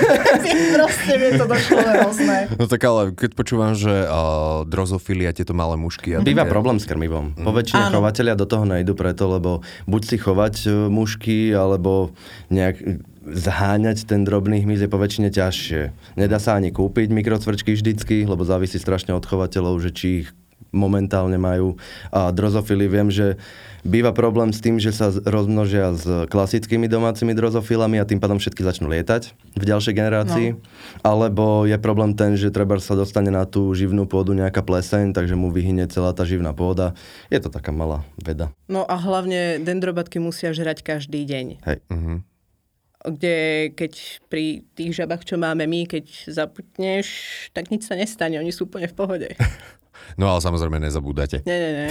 Proste 0.76 1.12
mi 1.18 1.28
to 1.34 1.44
došlo 1.44 1.82
hrozné. 1.82 2.38
No 2.54 2.64
tak 2.64 2.80
ale 2.80 3.10
keď 3.10 3.30
počúvam, 3.34 3.74
že 3.74 3.90
uh, 3.90 4.62
drozofilia, 4.62 5.34
tieto 5.34 5.50
malé 5.50 5.74
mušky... 5.74 6.14
A 6.14 6.22
Býva 6.22 6.46
také- 6.46 6.54
problém 6.54 6.78
s 6.78 6.86
krmivom. 6.86 7.34
Po 7.34 7.50
väčšine 7.50 7.90
Áno. 7.90 7.98
chovateľia 7.98 8.38
do 8.38 8.46
toho 8.46 8.62
nejdu 8.62 8.94
preto, 8.94 9.26
lebo 9.26 9.66
buď 9.84 10.02
si 10.04 10.16
chovať 10.16 10.54
e, 10.62 10.68
mušky, 10.86 11.50
alebo 11.50 12.14
nejak 12.48 13.02
zháňať 13.26 14.06
ten 14.06 14.22
drobný 14.22 14.62
hmyz 14.62 14.86
je 14.86 14.88
po 14.88 15.02
väčšine 15.02 15.34
ťažšie. 15.34 15.80
Nedá 16.14 16.38
sa 16.38 16.54
ani 16.54 16.70
kúpiť 16.70 17.10
mikrocvrčky 17.10 17.74
vždycky, 17.74 18.22
lebo 18.22 18.46
závisí 18.46 18.78
strašne 18.78 19.10
od 19.12 19.26
chovateľov, 19.26 19.82
že 19.82 19.90
či 19.90 20.06
ich 20.22 20.28
momentálne 20.76 21.40
majú. 21.40 21.80
A 22.12 22.28
drozofily 22.30 22.86
viem, 22.90 23.08
že 23.08 23.40
býva 23.86 24.10
problém 24.10 24.50
s 24.50 24.60
tým, 24.60 24.76
že 24.82 24.90
sa 24.90 25.08
rozmnožia 25.14 25.94
s 25.94 26.04
klasickými 26.28 26.90
domácimi 26.90 27.32
drozofilami 27.32 28.02
a 28.02 28.08
tým 28.08 28.18
pádom 28.18 28.36
všetky 28.36 28.60
začnú 28.66 28.90
lietať 28.90 29.32
v 29.56 29.64
ďalšej 29.64 29.94
generácii. 29.94 30.46
No. 30.52 30.60
Alebo 31.06 31.64
je 31.64 31.78
problém 31.78 32.12
ten, 32.18 32.34
že 32.34 32.50
treba 32.50 32.76
sa 32.82 32.98
dostane 32.98 33.30
na 33.30 33.46
tú 33.46 33.70
živnú 33.72 34.04
pôdu 34.10 34.34
nejaká 34.34 34.60
pleseň, 34.66 35.14
takže 35.14 35.38
mu 35.38 35.54
vyhynie 35.54 35.86
celá 35.86 36.10
tá 36.10 36.26
živná 36.26 36.50
pôda. 36.50 36.98
Je 37.30 37.38
to 37.38 37.48
taká 37.48 37.70
malá 37.70 38.02
veda. 38.18 38.50
No 38.66 38.82
a 38.84 38.98
hlavne 38.98 39.62
dendrobatky 39.62 40.18
musia 40.18 40.50
žrať 40.50 40.82
každý 40.82 41.22
deň. 41.24 41.46
Hej. 41.64 41.78
Mhm. 41.88 42.14
Kde 43.06 43.70
keď 43.78 44.18
pri 44.26 44.66
tých 44.74 44.98
žabách, 44.98 45.22
čo 45.22 45.38
máme 45.38 45.62
my, 45.70 45.86
keď 45.86 46.26
zaputneš, 46.26 47.06
tak 47.54 47.70
nič 47.70 47.86
sa 47.86 47.94
nestane, 47.94 48.34
oni 48.34 48.50
sú 48.50 48.66
úplne 48.66 48.90
v 48.90 48.98
pohode. 48.98 49.30
No 50.16 50.30
ale 50.30 50.40
samozrejme 50.40 50.80
nezabúdate. 50.80 51.44
Nie, 51.44 51.58
nie, 51.58 51.72
nie. 51.72 51.88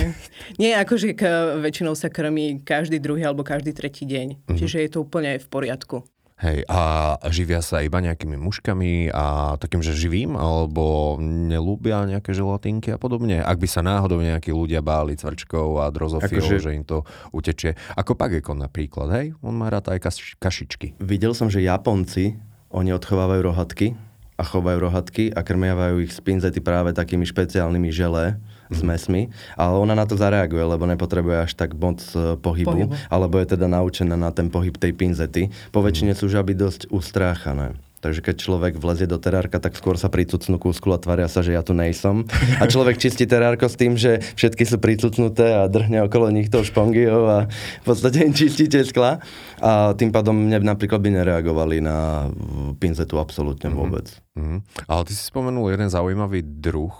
Nie, 0.57 0.71
akože 0.81 1.13
k, 1.13 1.23
väčšinou 1.59 1.93
sa 1.93 2.09
krmí 2.09 2.61
každý 2.61 2.97
druhý 2.97 3.25
alebo 3.25 3.45
každý 3.45 3.71
tretí 3.75 4.03
deň. 4.05 4.27
Mm-hmm. 4.45 4.57
Čiže 4.57 4.77
je 4.85 4.89
to 4.89 5.03
úplne 5.03 5.37
v 5.37 5.47
poriadku. 5.47 6.03
Hej, 6.35 6.67
a 6.67 7.15
živia 7.31 7.63
sa 7.63 7.79
iba 7.79 8.03
nejakými 8.03 8.35
muškami 8.35 9.07
a 9.07 9.55
takým, 9.55 9.79
že 9.79 9.95
živým, 9.95 10.35
alebo 10.35 11.15
nelúbia 11.23 12.03
nejaké 12.03 12.35
želatinky 12.35 12.91
a 12.91 12.99
podobne. 12.99 13.39
Ak 13.39 13.55
by 13.55 13.67
sa 13.71 13.79
náhodou 13.79 14.19
nejakí 14.19 14.51
ľudia 14.51 14.83
báli 14.83 15.15
cvrčkov 15.15 15.79
a 15.79 15.87
drozofilov, 15.87 16.43
Akože- 16.51 16.59
že 16.59 16.75
im 16.75 16.83
to 16.83 17.07
utečie. 17.31 17.79
Ako 17.95 18.19
Pagekon 18.19 18.59
napríklad, 18.59 19.15
hej? 19.15 19.31
On 19.39 19.55
má 19.55 19.71
rád 19.71 19.95
aj 19.95 19.99
kaš- 20.03 20.35
kašičky. 20.35 20.99
Videl 20.99 21.31
som, 21.31 21.47
že 21.47 21.63
Japonci, 21.63 22.35
oni 22.67 22.91
odchovávajú 22.91 23.41
rohatky 23.55 23.95
a 24.35 24.43
chovajú 24.43 24.77
rohatky 24.83 25.31
a 25.31 25.41
krmiavajú 25.41 26.03
ich 26.03 26.11
z 26.11 26.19
pinzety 26.19 26.59
práve 26.59 26.91
takými 26.91 27.23
špeciálnymi 27.23 27.89
želé 27.89 28.35
s 28.67 28.81
mesmi, 28.81 29.29
ale 29.53 29.77
ona 29.77 29.93
na 29.93 30.09
to 30.09 30.17
zareaguje, 30.17 30.65
lebo 30.65 30.89
nepotrebuje 30.89 31.37
až 31.45 31.51
tak 31.53 31.77
moc 31.77 32.01
e, 32.17 32.33
pohybu, 32.35 32.89
Pohybu. 32.89 32.93
alebo 33.07 33.37
je 33.37 33.53
teda 33.53 33.69
naučená 33.69 34.17
na 34.17 34.33
ten 34.33 34.49
pohyb 34.49 34.73
tej 34.73 34.91
pinzety. 34.97 35.53
Po 35.69 35.85
väčšine 35.85 36.17
sú 36.17 36.25
žaby 36.27 36.57
dosť 36.57 36.89
ustráchané. 36.89 37.77
Takže 38.05 38.21
keď 38.21 38.35
človek 38.37 38.73
vlezie 38.77 39.09
do 39.09 39.17
terárka, 39.17 39.57
tak 39.57 39.73
skôr 39.73 39.97
sa 39.97 40.13
pricucnú 40.13 40.61
kúsku 40.61 40.93
a 40.93 41.01
tvária 41.01 41.25
sa, 41.25 41.41
že 41.41 41.57
ja 41.57 41.65
tu 41.65 41.73
nejsom. 41.73 42.29
A 42.61 42.69
človek 42.69 43.01
čistí 43.01 43.25
terárko 43.25 43.65
s 43.65 43.73
tým, 43.73 43.97
že 43.97 44.21
všetky 44.37 44.61
sú 44.61 44.77
pricucnuté 44.77 45.57
a 45.57 45.65
drhne 45.65 46.05
okolo 46.05 46.29
nich 46.29 46.53
tou 46.53 46.61
špongiou 46.61 47.25
a 47.25 47.37
v 47.49 47.85
podstate 47.89 48.21
im 48.21 48.37
čistíte 48.37 48.85
skla. 48.85 49.25
A 49.57 49.97
tým 49.97 50.13
pádom 50.13 50.37
mne 50.37 50.61
napríklad 50.61 51.01
by 51.01 51.17
nereagovali 51.17 51.81
na 51.81 52.29
pinzetu 52.77 53.17
absolútne 53.17 53.73
vôbec. 53.73 54.05
Mhm. 54.37 54.85
Ale 54.85 55.01
ty 55.09 55.17
si 55.17 55.25
spomenul 55.25 55.73
jeden 55.73 55.89
zaujímavý 55.89 56.45
druh 56.45 56.93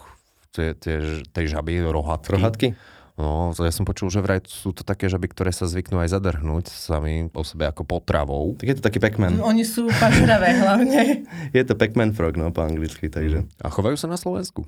tej, 0.50 0.74
tej, 0.82 1.22
tej 1.30 1.46
žaby, 1.54 1.86
rohatky. 1.86 2.34
Rohatky? 2.34 2.68
No, 3.16 3.56
ja 3.56 3.72
som 3.72 3.88
počul, 3.88 4.12
že 4.12 4.20
vraj 4.20 4.44
sú 4.44 4.76
to 4.76 4.84
také 4.84 5.08
žaby, 5.08 5.32
ktoré 5.32 5.48
sa 5.56 5.64
zvyknú 5.72 6.04
aj 6.04 6.20
zadrhnúť 6.20 6.68
sami 6.68 7.32
o 7.32 7.44
sebe 7.48 7.64
ako 7.64 7.88
potravou. 7.88 8.60
Tak 8.60 8.68
je 8.68 8.76
to 8.76 8.84
taký 8.84 9.00
Pac-Man. 9.00 9.40
Oni 9.40 9.64
sú 9.64 9.88
pažravé 9.88 10.52
hlavne. 10.64 11.24
Je 11.56 11.64
to 11.64 11.80
Pac-Man 11.80 12.12
frog, 12.12 12.36
no 12.36 12.52
po 12.52 12.68
anglicky, 12.68 13.08
takže. 13.08 13.48
A 13.64 13.72
chovajú 13.72 13.96
sa 13.96 14.12
na 14.12 14.20
Slovensku. 14.20 14.68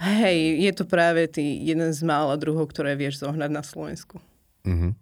Hej, 0.00 0.64
je 0.64 0.72
to 0.72 0.88
práve 0.88 1.28
tý 1.28 1.60
jeden 1.60 1.92
z 1.92 2.00
mála 2.00 2.40
druhov, 2.40 2.72
ktoré 2.72 2.96
vieš 2.96 3.20
zohnať 3.20 3.50
na 3.52 3.60
Slovensku. 3.60 4.24
Mhm. 4.64 4.96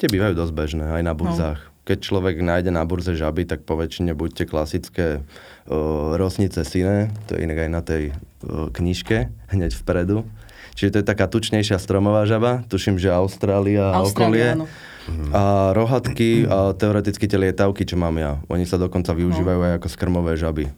Tie 0.00 0.08
bývajú 0.08 0.32
dosť 0.32 0.52
bežné, 0.56 0.88
aj 0.88 1.04
na 1.04 1.12
burzách. 1.12 1.60
Keď 1.82 1.98
človek 1.98 2.40
nájde 2.40 2.70
na 2.70 2.86
burze 2.86 3.12
žaby, 3.14 3.42
tak 3.42 3.66
po 3.66 3.74
väčšine 3.74 4.14
buď 4.14 4.30
tie 4.32 4.46
klasické 4.46 5.06
uh, 5.18 6.14
rosnice 6.14 6.62
sine, 6.62 7.10
to 7.26 7.36
je 7.36 7.44
inak 7.44 7.58
aj 7.66 7.70
na 7.70 7.82
tej 7.82 8.02
uh, 8.10 8.70
knižke, 8.70 9.30
hneď 9.50 9.74
vpredu. 9.76 10.22
Čiže 10.72 10.90
to 10.92 10.98
je 11.00 11.06
taká 11.06 11.26
tučnejšia 11.28 11.76
stromová 11.76 12.24
žaba, 12.24 12.64
tuším, 12.68 12.96
že 12.96 13.12
Austrália 13.12 13.92
a 13.92 14.04
okolie. 14.04 14.56
áno. 14.56 14.66
A 15.34 15.74
rohatky 15.74 16.46
a 16.46 16.78
teoreticky 16.78 17.26
tie 17.26 17.38
lietavky, 17.38 17.82
čo 17.82 17.98
mám 17.98 18.14
ja. 18.22 18.38
Oni 18.46 18.62
sa 18.62 18.78
dokonca 18.78 19.10
využívajú 19.10 19.60
aj 19.66 19.72
ako 19.82 19.88
skrmové 19.90 20.38
žaby. 20.38 20.70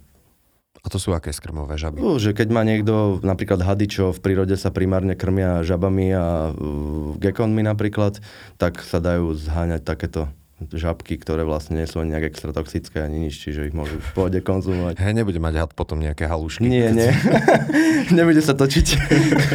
A 0.85 0.93
to 0.93 1.01
sú 1.01 1.17
aké 1.17 1.33
skrmové 1.33 1.81
žaby? 1.81 1.97
Uh, 2.05 2.21
že 2.21 2.37
keď 2.37 2.49
má 2.53 2.61
niekto, 2.61 3.21
napríklad 3.25 3.65
hady, 3.65 3.89
čo 3.89 4.05
v 4.13 4.21
prírode 4.21 4.53
sa 4.61 4.69
primárne 4.69 5.17
krmia 5.17 5.65
žabami 5.65 6.13
a 6.13 6.53
uh, 6.53 7.17
gekonmi 7.17 7.65
napríklad, 7.65 8.21
tak 8.61 8.85
sa 8.85 9.01
dajú 9.01 9.33
zháňať 9.33 9.81
takéto 9.81 10.29
žabky, 10.73 11.21
ktoré 11.21 11.45
vlastne 11.45 11.77
nie 11.77 11.85
sú 11.85 12.01
ani 12.01 12.17
nejak 12.17 12.33
extra 12.33 12.55
toxické 12.55 13.03
ani 13.03 13.29
nič, 13.29 13.37
čiže 13.37 13.69
ich 13.69 13.75
môžu 13.77 14.01
v 14.01 14.11
pohode 14.15 14.39
konzumovať. 14.41 14.97
Hej, 14.97 15.15
nebude 15.17 15.41
mať 15.43 15.55
had 15.61 15.73
potom 15.77 16.01
nejaké 16.01 16.25
halušky. 16.25 16.65
Nie, 16.65 16.95
nie. 16.95 17.11
Nebude 18.19 18.41
sa 18.41 18.57
točiť. 18.57 18.87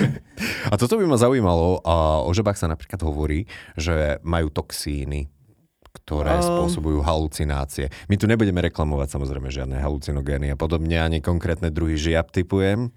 A 0.71 0.77
toto 0.77 0.95
by 0.95 1.05
ma 1.09 1.17
zaujímalo. 1.17 1.81
A 1.81 2.21
o 2.21 2.31
žabách 2.31 2.59
sa 2.59 2.69
napríklad 2.69 3.01
hovorí, 3.01 3.49
že 3.75 4.21
majú 4.21 4.53
toxíny, 4.53 5.27
ktoré 6.03 6.37
Um. 6.37 6.45
spôsobujú 6.45 7.01
halucinácie. 7.01 7.89
My 8.07 8.15
tu 8.15 8.29
nebudeme 8.29 8.61
reklamovať 8.61 9.17
samozrejme 9.17 9.49
žiadne 9.49 9.81
halucinogény 9.81 10.53
a 10.53 10.57
podobne, 10.57 10.97
ani 11.01 11.19
konkrétne 11.19 11.73
druhy 11.73 11.97
žiab 11.97 12.29
typujem. 12.29 12.93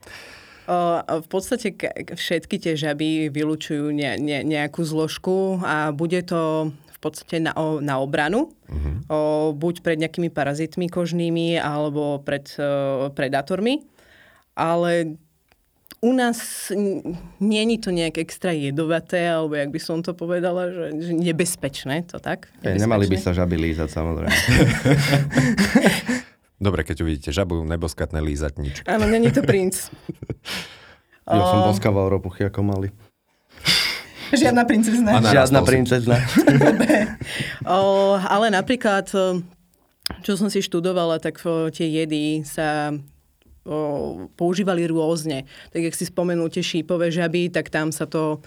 V 1.03 1.27
podstate 1.27 1.75
všetky 2.15 2.57
tie 2.63 2.79
žaby 2.79 3.35
vylúčujú 3.35 3.91
ne, 3.91 4.15
ne, 4.15 4.47
nejakú 4.47 4.87
zložku 4.87 5.59
a 5.59 5.91
bude 5.91 6.23
to 6.23 6.71
podstate 7.03 7.43
na, 7.43 7.51
o, 7.53 7.83
na 7.83 7.99
obranu, 7.99 8.55
uh-huh. 8.71 8.95
o, 9.11 9.19
buď 9.53 9.83
pred 9.83 9.99
nejakými 9.99 10.31
parazitmi 10.31 10.87
kožnými 10.87 11.59
alebo 11.59 12.23
pred 12.23 12.47
o, 12.57 13.11
predátormi. 13.11 13.83
Ale 14.55 15.19
u 15.99 16.11
nás 16.11 16.71
n- 16.71 17.15
nie 17.39 17.63
je 17.63 17.79
to 17.79 17.91
nejak 17.91 18.19
extra 18.19 18.51
jedovaté, 18.51 19.23
alebo 19.27 19.55
jak 19.55 19.71
by 19.71 19.81
som 19.81 20.03
to 20.03 20.15
povedala, 20.15 20.67
že, 20.71 20.87
že 20.99 21.13
nebezpečné, 21.15 22.07
to 22.07 22.19
tak? 22.19 22.51
Hej, 22.63 22.79
nemali 22.79 23.07
by 23.07 23.17
Nebezpečné. 23.17 23.27
sa 23.27 23.39
žaby 23.39 23.57
lízať, 23.59 23.89
samozrejme. 23.91 24.35
Dobre, 26.63 26.87
keď 26.87 26.97
uvidíte 27.03 27.31
žabu, 27.35 27.67
neboskatné 27.67 28.23
lízať 28.23 28.53
nič. 28.63 28.77
Áno, 28.87 29.07
není 29.07 29.31
to 29.35 29.43
princ. 29.43 29.91
Ja 31.23 31.39
som 31.39 31.63
O, 31.63 31.71
boskával 31.71 32.11
ropuchy 32.11 32.43
ako 32.43 32.67
mali. 32.67 32.91
Žiadna 34.43 34.63
princezna. 34.65 35.11
Žiadna 35.21 35.61
princezna. 35.61 36.17
o, 37.77 38.17
ale 38.17 38.49
napríklad, 38.49 39.09
čo 40.25 40.33
som 40.35 40.49
si 40.49 40.65
študovala, 40.65 41.21
tak 41.21 41.41
tie 41.77 41.89
jedy 42.03 42.41
sa 42.49 42.97
o, 43.65 44.29
používali 44.35 44.89
rôzne. 44.89 45.45
Tak 45.71 45.81
jak 45.91 45.95
si 45.95 46.09
spomenul 46.09 46.49
tie 46.49 46.65
šípové 46.65 47.13
žaby, 47.13 47.53
tak 47.53 47.69
tam 47.69 47.93
sa 47.93 48.09
to 48.09 48.41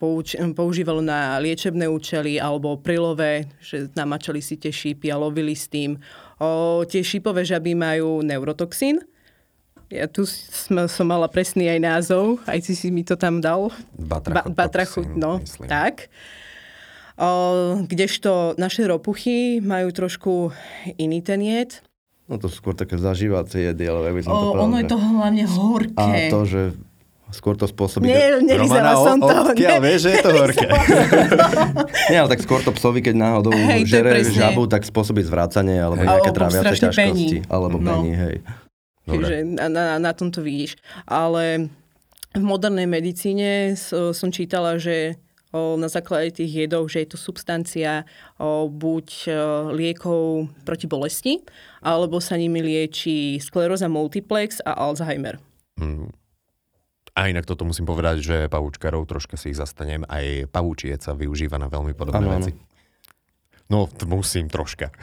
pouč- 0.00 0.38
používalo 0.56 1.04
na 1.04 1.36
liečebné 1.40 1.84
účely 1.88 2.40
alebo 2.40 2.80
pri 2.80 2.96
love, 2.96 3.32
že 3.60 3.92
namačali 3.92 4.40
si 4.40 4.56
tie 4.56 4.72
šípy 4.72 5.12
a 5.12 5.20
lovili 5.20 5.52
s 5.52 5.68
tým. 5.68 6.00
O, 6.40 6.82
tie 6.88 7.04
šípové 7.04 7.44
žaby 7.44 7.76
majú 7.76 8.24
neurotoxín. 8.24 9.00
Ja 9.90 10.06
tu 10.06 10.22
som, 10.22 10.86
som 10.86 11.02
mala 11.04 11.26
presný 11.26 11.66
aj 11.66 11.80
názov, 11.80 12.38
aj 12.44 12.62
si 12.62 12.72
si 12.72 12.88
mi 12.88 13.02
to 13.02 13.14
tam 13.14 13.38
dal. 13.38 13.74
Batrachotoxín, 13.92 14.54
batrachu, 14.54 15.00
no, 15.12 15.32
myslím. 15.36 15.66
tak. 15.66 16.06
O, 17.16 17.30
kdežto 17.82 18.54
naše 18.56 18.86
ropuchy 18.86 19.58
majú 19.58 19.90
trošku 19.90 20.54
iný 20.94 21.20
ten 21.20 21.42
jed. 21.42 21.82
No 22.24 22.38
to 22.38 22.46
sú 22.46 22.62
skôr 22.62 22.72
také 22.72 22.94
zažívacie 22.94 23.66
jedy, 23.66 23.84
ale 23.84 23.98
ja 24.00 24.12
by 24.12 24.20
som 24.22 24.30
to 24.30 24.38
O, 24.38 24.42
povedal, 24.48 24.62
ono 24.62 24.76
je 24.78 24.86
to 24.86 24.96
hlavne 24.96 25.44
horké. 25.44 25.98
A 25.98 26.30
to, 26.30 26.40
že 26.44 26.60
skôr 27.30 27.54
to 27.54 27.66
spôsobí... 27.66 28.06
Nie, 28.06 28.38
Romana, 28.56 28.94
som 28.96 29.18
o- 29.18 29.26
to. 29.26 29.34
odkiaľ 29.48 29.74
ne- 29.74 29.84
vieš, 29.84 30.00
že 30.00 30.10
je 30.12 30.20
to 30.20 30.30
horké? 30.32 30.66
Nie, 32.10 32.18
ale 32.20 32.30
tak 32.30 32.40
skôr 32.40 32.58
to 32.60 32.70
psovi, 32.70 32.98
keď 33.00 33.14
náhodou 33.16 33.50
Hej, 33.50 33.82
to 33.82 33.90
žere 33.92 34.10
žabu, 34.24 34.64
tak 34.64 34.82
spôsobí 34.82 35.20
zvrácanie 35.20 35.76
alebo 35.76 35.98
Hej. 35.98 36.06
nejaké 36.08 36.30
tráviace 36.30 36.74
ťažkosti. 36.80 36.94
pení. 36.96 37.26
Alebo 37.44 37.76
No. 37.76 38.00
pení, 38.00 38.14
hej. 38.14 38.36
Dobre. 39.04 39.16
Takže 39.16 39.36
na, 39.44 39.66
na, 39.68 39.84
na 39.98 40.12
tom 40.12 40.28
to 40.28 40.44
vidíš. 40.44 40.76
Ale 41.08 41.72
v 42.30 42.44
modernej 42.44 42.86
medicíne 42.86 43.74
som 44.14 44.30
čítala, 44.30 44.78
že 44.78 45.18
o, 45.50 45.74
na 45.74 45.90
základe 45.90 46.38
tých 46.38 46.66
jedov, 46.66 46.86
že 46.86 47.02
je 47.02 47.08
to 47.10 47.18
substancia 47.18 48.06
o, 48.38 48.70
buď 48.70 49.06
o, 49.10 49.30
liekov 49.74 50.50
proti 50.62 50.86
bolesti, 50.86 51.42
alebo 51.82 52.22
sa 52.22 52.38
nimi 52.38 52.62
lieči 52.62 53.42
skleróza 53.42 53.90
multiplex 53.90 54.62
a 54.62 54.78
Alzheimer. 54.78 55.42
Mm. 55.80 56.12
A 57.18 57.26
inak 57.26 57.44
toto 57.44 57.66
musím 57.66 57.90
povedať, 57.90 58.22
že 58.22 58.36
pavúčkarov, 58.46 59.02
troška 59.10 59.34
si 59.34 59.50
ich 59.50 59.58
zastanem, 59.58 60.06
aj 60.06 60.46
pavúčiec 60.54 61.02
sa 61.02 61.12
využíva 61.18 61.58
na 61.58 61.66
veľmi 61.66 61.92
podobné 61.98 62.22
áno. 62.22 62.38
veci. 62.38 62.52
No, 63.66 63.90
t- 63.90 64.06
musím 64.06 64.46
troška. 64.46 64.94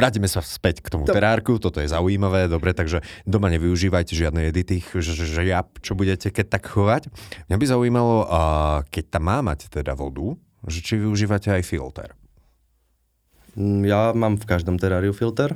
Vrátime 0.00 0.26
sa 0.26 0.40
späť 0.40 0.80
k 0.80 0.88
tomu 0.88 1.04
Dobre. 1.04 1.20
terárku, 1.20 1.60
toto 1.60 1.78
je 1.78 1.86
zaujímavé, 1.86 2.48
dobre, 2.48 2.72
takže 2.72 3.04
doma 3.28 3.52
nevyužívajte 3.52 4.16
žiadne 4.16 4.48
jedy 4.48 4.64
tých 4.64 4.86
žiab, 5.04 5.76
čo 5.84 5.92
budete 5.92 6.32
keď 6.32 6.56
tak 6.56 6.64
chovať. 6.66 7.12
Mňa 7.46 7.56
by 7.60 7.66
zaujímalo, 7.68 8.16
keď 8.88 9.04
tam 9.12 9.22
má 9.28 9.38
mať 9.44 9.68
teda 9.68 9.92
vodu, 9.92 10.34
že 10.64 10.80
či 10.80 10.96
využívate 10.96 11.52
aj 11.52 11.62
filter. 11.62 12.16
Mm, 13.54 13.84
Ja 13.84 14.10
mám 14.16 14.40
v 14.40 14.46
každom 14.48 14.80
teráriu 14.80 15.12
filter. 15.12 15.54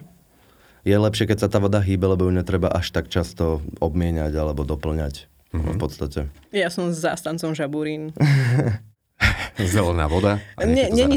Je 0.85 0.93
lepšie, 0.93 1.25
keď 1.25 1.39
sa 1.41 1.49
tá 1.49 1.57
voda 1.59 1.81
hýbe, 1.81 2.05
lebo 2.05 2.29
ju 2.29 2.33
netreba 2.33 2.69
až 2.69 2.93
tak 2.93 3.09
často 3.09 3.65
obmieniať 3.81 4.37
alebo 4.37 4.69
doplňať. 4.69 5.33
Mhm. 5.55 5.71
V 5.71 5.77
podstate. 5.79 6.21
Ja 6.51 6.69
som 6.69 6.91
zástancom 6.93 7.55
žabúrín. 7.55 8.11
Zelená 9.59 10.07
voda. 10.07 10.43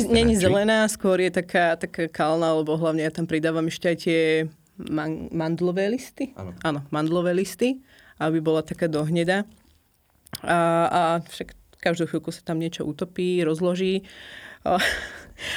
Není 0.09 0.35
zelená, 0.37 0.85
skôr 0.87 1.17
je 1.21 1.31
taká, 1.33 1.75
taká 1.75 2.07
kalná, 2.07 2.53
lebo 2.53 2.77
hlavne 2.77 3.03
ja 3.03 3.11
tam 3.11 3.25
pridávam 3.25 3.65
ešte 3.67 3.85
aj 3.89 3.97
tie 3.97 4.21
man, 4.77 5.29
mandlové 5.33 5.89
listy. 5.89 6.31
Áno. 6.37 6.53
Áno, 6.61 6.79
mandlové 6.93 7.33
listy, 7.33 7.81
aby 8.21 8.37
bola 8.39 8.61
taká 8.61 8.85
dohneda. 8.85 9.43
A, 10.45 10.57
a 10.87 11.01
však 11.25 11.57
každú 11.81 12.05
chvíľku 12.09 12.29
sa 12.29 12.45
tam 12.45 12.61
niečo 12.61 12.85
utopí, 12.85 13.41
rozloží. 13.41 14.05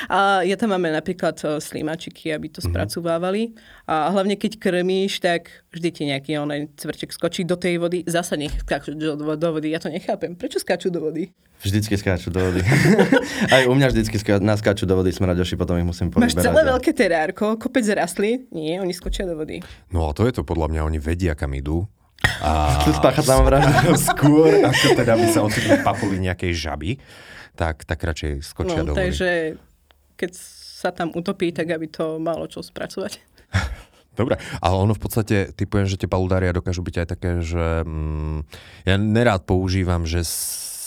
A, 0.07 0.43
ja 0.43 0.55
tam 0.55 0.71
máme 0.71 0.89
napríklad 0.89 1.37
e, 1.39 1.59
slimačiky, 1.59 2.31
aby 2.31 2.49
to 2.49 2.61
spracovávali. 2.61 3.53
A 3.85 4.09
hlavne 4.09 4.35
keď 4.35 4.57
krmíš, 4.57 5.19
tak 5.19 5.49
vždy 5.69 5.89
ti 5.89 6.03
nejaký 6.05 6.33
onen 6.37 6.69
cvrček 6.73 7.11
skočí 7.11 7.43
do 7.43 7.55
tej 7.55 7.77
vody. 7.77 8.05
Zasa 8.05 8.35
nech 8.35 8.55
skáču 8.59 8.93
do, 8.93 9.15
do 9.17 9.49
vody. 9.51 9.69
Ja 9.69 9.79
to 9.79 9.89
nechápem. 9.89 10.33
Prečo 10.33 10.59
skáču 10.59 10.89
do 10.89 11.03
vody? 11.03 11.33
Vždycky 11.59 11.93
skáču 11.95 12.29
do 12.29 12.41
vody. 12.41 12.65
Aj 13.55 13.65
u 13.65 13.73
mňa 13.73 13.89
vždycky 13.89 14.17
ská- 14.17 14.39
naskáču 14.39 14.85
do 14.85 14.95
vody 14.95 15.11
smraďoši, 15.11 15.55
potom 15.55 15.77
ich 15.77 15.85
musím 15.85 16.09
Máš 16.09 16.33
povyberať. 16.33 16.45
celé 16.47 16.61
veľké 16.67 16.91
terárko, 16.91 17.45
kopec 17.57 17.85
rastlín. 17.91 18.49
Nie, 18.49 18.79
oni 18.79 18.91
skočia 18.91 19.25
do 19.25 19.35
vody. 19.35 19.61
No 19.89 20.09
a 20.09 20.13
to 20.13 20.25
je 20.25 20.33
to 20.33 20.43
podľa 20.43 20.69
mňa, 20.69 20.81
oni 20.83 20.99
vedia, 20.99 21.33
kam 21.33 21.53
idú. 21.53 21.85
A 22.41 22.81
spáchať 22.97 23.25
samovraždu. 23.27 23.93
skôr, 24.09 24.61
ako 24.63 24.87
teda 24.95 25.13
by 25.15 25.27
sa 25.27 25.41
ocitli 25.41 25.73
v 25.75 25.83
papuli 25.83 26.17
nejakej 26.23 26.53
žaby, 26.55 26.91
tak, 27.53 27.85
tak 27.85 27.99
radšej 27.99 28.41
skočia 28.43 28.81
do 28.81 28.93
No, 28.93 28.93
vody. 28.93 29.01
takže 29.03 29.29
keď 30.21 30.37
sa 30.81 30.93
tam 30.93 31.09
utopí, 31.17 31.49
tak 31.57 31.73
aby 31.73 31.89
to 31.89 32.21
malo 32.21 32.45
čo 32.45 32.61
spracovať. 32.61 33.17
Dobre, 34.21 34.37
ale 34.61 34.75
ono 34.77 34.93
v 34.93 35.01
podstate, 35.01 35.57
typujem, 35.57 35.89
že 35.89 35.97
tie 35.97 36.11
paludária 36.11 36.53
dokážu 36.53 36.85
byť 36.85 36.97
aj 37.01 37.07
také, 37.09 37.31
že 37.41 37.87
mm, 37.89 38.39
ja 38.85 39.01
nerád 39.01 39.49
používam, 39.49 40.05
že 40.05 40.27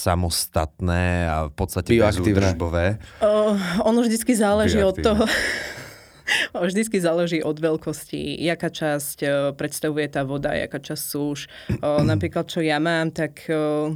samostatné 0.03 1.31
a 1.31 1.37
v 1.47 1.53
podstate 1.55 1.95
bezúdržbové. 1.95 2.99
Uh, 3.23 3.55
ono 3.87 4.03
vždycky 4.03 4.35
záleží 4.35 4.83
od 4.83 4.99
toho, 4.99 5.23
vždycky 6.67 6.99
záleží 6.99 7.39
od 7.39 7.55
veľkosti, 7.55 8.43
jaká 8.43 8.67
časť 8.67 9.17
uh, 9.23 9.31
predstavuje 9.55 10.05
tá 10.11 10.27
voda, 10.27 10.51
jaká 10.51 10.83
časť 10.83 11.01
súž. 11.01 11.47
Uh, 11.79 12.03
napríklad, 12.11 12.51
čo 12.51 12.59
ja 12.59 12.77
mám, 12.83 13.15
tak 13.15 13.47
uh, 13.47 13.95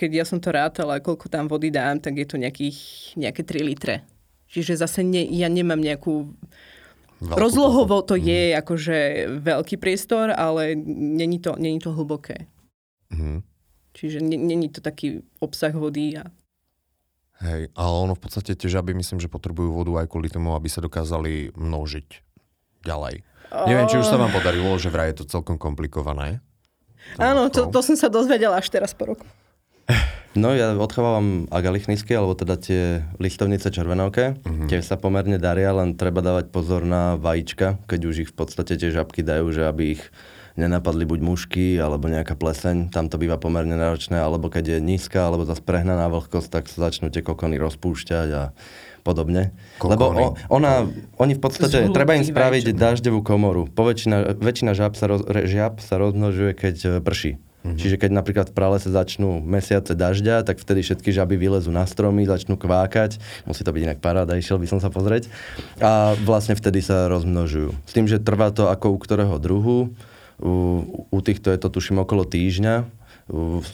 keď 0.00 0.10
ja 0.16 0.24
som 0.24 0.40
to 0.40 0.48
rátala, 0.48 1.04
koľko 1.04 1.28
tam 1.28 1.44
vody 1.44 1.68
dám, 1.68 2.00
tak 2.00 2.16
je 2.16 2.24
to 2.24 2.40
nejakých, 2.40 3.12
nejaké 3.20 3.44
3 3.44 3.60
litre. 3.60 4.00
Čiže 4.48 4.80
zase 4.80 5.04
ne, 5.04 5.20
ja 5.28 5.52
nemám 5.52 5.76
nejakú... 5.76 6.32
Veľkú 7.20 7.36
Rozlohovo 7.36 8.00
to 8.00 8.16
je 8.16 8.56
akože 8.56 9.28
veľký 9.44 9.76
priestor, 9.76 10.32
ale 10.32 10.72
není 10.88 11.36
to, 11.36 11.52
není 11.60 11.76
to 11.76 11.92
hlboké. 11.92 12.48
Mhm. 13.12 13.44
Čiže 13.92 14.24
ne- 14.24 14.40
není 14.40 14.72
to 14.72 14.80
taký 14.80 15.20
obsah 15.36 15.76
vody. 15.76 16.16
A... 16.16 16.32
Hej, 17.44 17.68
ale 17.76 17.96
ono 18.00 18.16
v 18.16 18.22
podstate 18.24 18.56
tie 18.56 18.72
žaby 18.72 18.96
myslím, 18.96 19.20
že 19.20 19.28
potrebujú 19.28 19.76
vodu 19.76 20.00
aj 20.00 20.08
kvôli 20.08 20.32
tomu, 20.32 20.56
aby 20.56 20.72
sa 20.72 20.80
dokázali 20.80 21.52
množiť 21.52 22.08
ďalej. 22.88 23.20
Neviem, 23.50 23.86
či 23.90 23.98
už 23.98 24.06
sa 24.06 24.16
vám 24.16 24.30
podarilo, 24.30 24.70
že 24.78 24.88
vraj 24.88 25.12
je 25.12 25.20
to 25.20 25.28
celkom 25.28 25.58
komplikované. 25.58 26.38
Áno, 27.18 27.50
to, 27.50 27.66
to 27.66 27.82
som 27.82 27.98
sa 27.98 28.06
dozvedela 28.06 28.56
až 28.56 28.70
teraz 28.70 28.94
po 28.94 29.10
roku. 29.10 29.26
No 30.38 30.54
ja 30.54 30.70
odchovávam 30.78 31.50
agalichnisky, 31.50 32.14
alebo 32.14 32.38
teda 32.38 32.54
tie 32.54 33.02
listovnice 33.18 33.66
červenovké. 33.66 34.38
Mhm. 34.46 34.70
Tie 34.70 34.78
sa 34.82 34.94
pomerne 34.94 35.42
daria, 35.42 35.74
len 35.74 35.98
treba 35.98 36.22
dávať 36.22 36.54
pozor 36.54 36.86
na 36.86 37.18
vajíčka, 37.18 37.82
keď 37.90 38.00
už 38.06 38.16
ich 38.26 38.30
v 38.30 38.36
podstate 38.38 38.78
tie 38.78 38.94
žabky 38.94 39.26
dajú, 39.26 39.50
že 39.50 39.66
aby 39.66 39.98
ich 39.98 40.02
nenapadli 40.58 41.06
buď 41.06 41.20
mušky, 41.22 41.66
alebo 41.78 42.10
nejaká 42.10 42.34
pleseň, 42.34 42.90
tam 42.90 43.06
to 43.06 43.16
býva 43.16 43.38
pomerne 43.38 43.74
náročné, 43.74 44.18
alebo 44.18 44.50
keď 44.50 44.76
je 44.76 44.78
nízka, 44.82 45.24
alebo 45.24 45.46
zase 45.46 45.62
prehnaná 45.62 46.10
vlhkosť, 46.10 46.48
tak 46.50 46.64
sa 46.66 46.90
začnú 46.90 47.08
tie 47.08 47.22
kokony 47.22 47.56
rozpúšťať 47.56 48.28
a 48.34 48.42
podobne. 49.06 49.54
Kokony. 49.80 49.96
Lebo 49.96 50.04
o, 50.20 50.26
ona, 50.52 50.84
oni 51.16 51.32
v 51.38 51.40
podstate, 51.40 51.88
Zhlúpí 51.88 51.96
treba 51.96 52.18
im 52.18 52.26
spraviť 52.26 52.64
vajíčka. 52.70 52.82
dažďovú 52.82 53.20
komoru. 53.24 53.62
Poväčšina, 53.72 54.36
väčšina 54.36 54.72
žab 54.76 54.94
sa, 54.98 55.08
roz, 55.08 55.24
žiab 55.24 55.80
sa 55.80 55.96
rozmnožuje, 55.96 56.52
keď 56.52 56.76
e, 56.84 56.88
prší. 57.00 57.40
Mm-hmm. 57.60 57.76
Čiže 57.76 57.96
keď 58.00 58.10
napríklad 58.16 58.46
v 58.48 58.56
pralese 58.56 58.88
začnú 58.88 59.44
mesiace 59.44 59.92
dažďa, 59.92 60.48
tak 60.48 60.56
vtedy 60.56 60.80
všetky 60.80 61.12
žaby 61.12 61.36
vylezú 61.36 61.68
na 61.68 61.84
stromy, 61.84 62.24
začnú 62.24 62.56
kvákať. 62.56 63.20
Musí 63.44 63.60
to 63.60 63.72
byť 63.76 63.82
inak 63.84 64.00
paráda, 64.00 64.40
išiel 64.40 64.56
by 64.56 64.64
som 64.64 64.80
sa 64.80 64.88
pozrieť. 64.88 65.28
A 65.76 66.16
vlastne 66.24 66.56
vtedy 66.56 66.80
sa 66.80 67.04
rozmnožujú. 67.12 67.76
S 67.84 67.92
tým, 67.92 68.08
že 68.08 68.16
trvá 68.16 68.48
to 68.48 68.72
ako 68.72 68.96
u 68.96 68.98
ktorého 68.98 69.36
druhu. 69.36 69.92
U, 70.40 70.52
u 71.12 71.18
týchto 71.20 71.52
je 71.52 71.60
to 71.60 71.68
tuším 71.68 72.00
okolo 72.00 72.24
týždňa. 72.24 72.88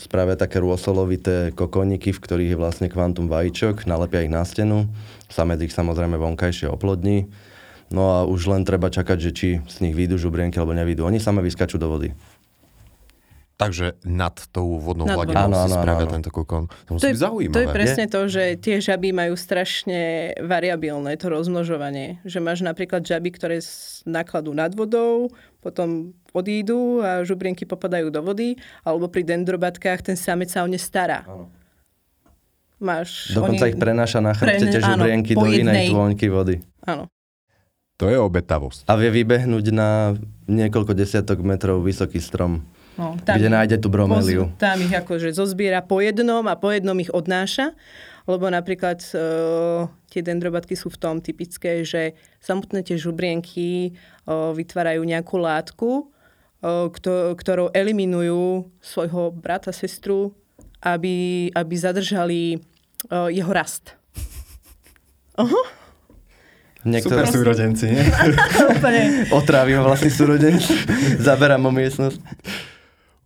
Spravia 0.03 0.35
také 0.35 0.59
rôsolovité 0.59 1.55
kokoniky, 1.55 2.11
v 2.11 2.20
ktorých 2.20 2.51
je 2.53 2.61
vlastne 2.61 2.88
kvantum 2.90 3.31
vajíčok, 3.31 3.87
nalepia 3.87 4.27
ich 4.27 4.35
na 4.35 4.42
stenu. 4.42 4.90
Samec 5.31 5.62
ich 5.62 5.72
samozrejme 5.72 6.18
vonkajšie 6.18 6.68
oplodní. 6.68 7.31
No 7.87 8.18
a 8.18 8.18
už 8.27 8.51
len 8.51 8.66
treba 8.66 8.90
čakať, 8.90 9.18
že 9.22 9.31
či 9.31 9.49
z 9.62 9.77
nich 9.79 9.94
výjdu 9.94 10.18
žubrienky 10.18 10.59
alebo 10.59 10.75
nevídu. 10.75 11.07
Oni 11.07 11.22
same 11.22 11.38
vyskačú 11.38 11.79
do 11.79 11.87
vody. 11.87 12.11
Takže 13.56 13.96
nad 14.04 14.36
tou 14.50 14.76
vodnou 14.76 15.04
Nad 15.04 15.16
hladinou 15.16 15.32
vodou. 15.42 15.48
si 15.48 15.56
Áno, 15.56 15.66
áno, 15.66 15.76
spravia 15.80 16.04
áno. 16.04 16.12
tento 16.12 16.28
kokon. 16.28 16.64
To 16.68 16.76
To 16.84 16.90
musí 16.92 17.02
je, 17.02 17.08
byť 17.10 17.22
zaujímavé. 17.22 17.54
to 17.54 17.62
je 17.62 17.68
presne 17.72 18.04
to, 18.06 18.20
že 18.26 18.42
tie 18.58 18.76
žaby 18.78 19.08
majú 19.10 19.32
strašne 19.34 20.00
variabilné 20.38 21.12
to 21.14 21.26
rozmnožovanie. 21.26 22.20
Že 22.22 22.38
máš 22.38 22.60
napríklad 22.60 23.00
žaby, 23.00 23.32
ktoré 23.32 23.56
s- 23.58 24.04
nakladú 24.04 24.52
nad 24.52 24.68
vodou, 24.70 25.32
potom 25.58 26.12
odídu 26.30 27.00
a 27.00 27.22
žubrienky 27.22 27.64
popadajú 27.64 28.08
do 28.08 28.20
vody, 28.20 28.54
alebo 28.82 29.06
pri 29.06 29.24
dendrobatkách 29.24 30.04
ten 30.04 30.14
samec 30.14 30.46
sa 30.46 30.60
o 30.60 30.68
ne 30.68 30.76
stará. 30.76 31.24
Áno. 31.24 31.48
Máš, 32.76 33.32
Dokonca 33.32 33.64
oni- 33.64 33.72
ich 33.72 33.78
prenáša 33.78 34.20
na 34.20 34.30
chrbte 34.30 34.52
Pre- 34.60 34.68
tie 34.70 34.80
áno, 34.80 34.88
žubrienky 35.00 35.32
po 35.32 35.40
do 35.40 35.46
inej 35.48 35.56
jednej. 35.56 35.86
tôňky 35.88 36.26
vody. 36.28 36.56
Áno. 36.84 37.08
To 37.96 38.04
je 38.04 38.20
obetavosť. 38.20 38.84
A 38.84 38.92
vie 38.94 39.08
vybehnúť 39.10 39.72
na 39.72 40.12
niekoľko 40.44 40.92
desiatok 40.92 41.40
metrov 41.40 41.80
vysoký 41.80 42.20
strom. 42.20 42.68
No, 42.96 43.12
Kde 43.20 43.52
nájde 43.52 43.76
tú 43.76 43.92
broméliu. 43.92 44.48
Poz, 44.48 44.56
tam 44.56 44.80
ich 44.80 44.92
akože 44.92 45.28
zozbiera 45.37 45.85
po 45.85 46.00
jednom 46.00 46.40
a 46.48 46.56
po 46.56 46.72
jednom 46.72 46.96
ich 46.96 47.12
odnáša, 47.12 47.76
lebo 48.24 48.48
napríklad 48.48 49.04
uh, 49.12 49.85
tie 50.09 50.24
dendrobatky 50.24 50.72
sú 50.72 50.88
v 50.88 50.98
tom 50.98 51.20
typické, 51.20 51.85
že 51.85 52.16
samotné 52.40 52.80
tie 52.80 52.96
žubrienky 52.96 53.92
uh, 54.24 54.56
vytvárajú 54.56 55.04
nejakú 55.04 55.37
látku, 55.37 55.90
uh, 56.09 56.88
kto, 56.88 57.37
ktorou 57.37 57.68
eliminujú 57.76 58.72
svojho 58.80 59.28
brata, 59.28 59.76
sestru, 59.76 60.32
aby, 60.80 61.48
aby 61.52 61.74
zadržali 61.76 62.56
uh, 63.12 63.28
jeho 63.28 63.52
rast. 63.52 63.92
Uh-huh. 65.37 65.68
Niektoré... 66.87 67.26
Super 67.26 67.35
súrodenci, 67.35 67.85
nie? 67.90 68.00
Otrávi 69.37 69.74
ho 69.74 69.82
vlastný 69.82 70.09
súrodenec. 70.09 70.62
Zaberám 71.26 71.66
mu 71.66 71.74
miestnosť. 71.74 72.22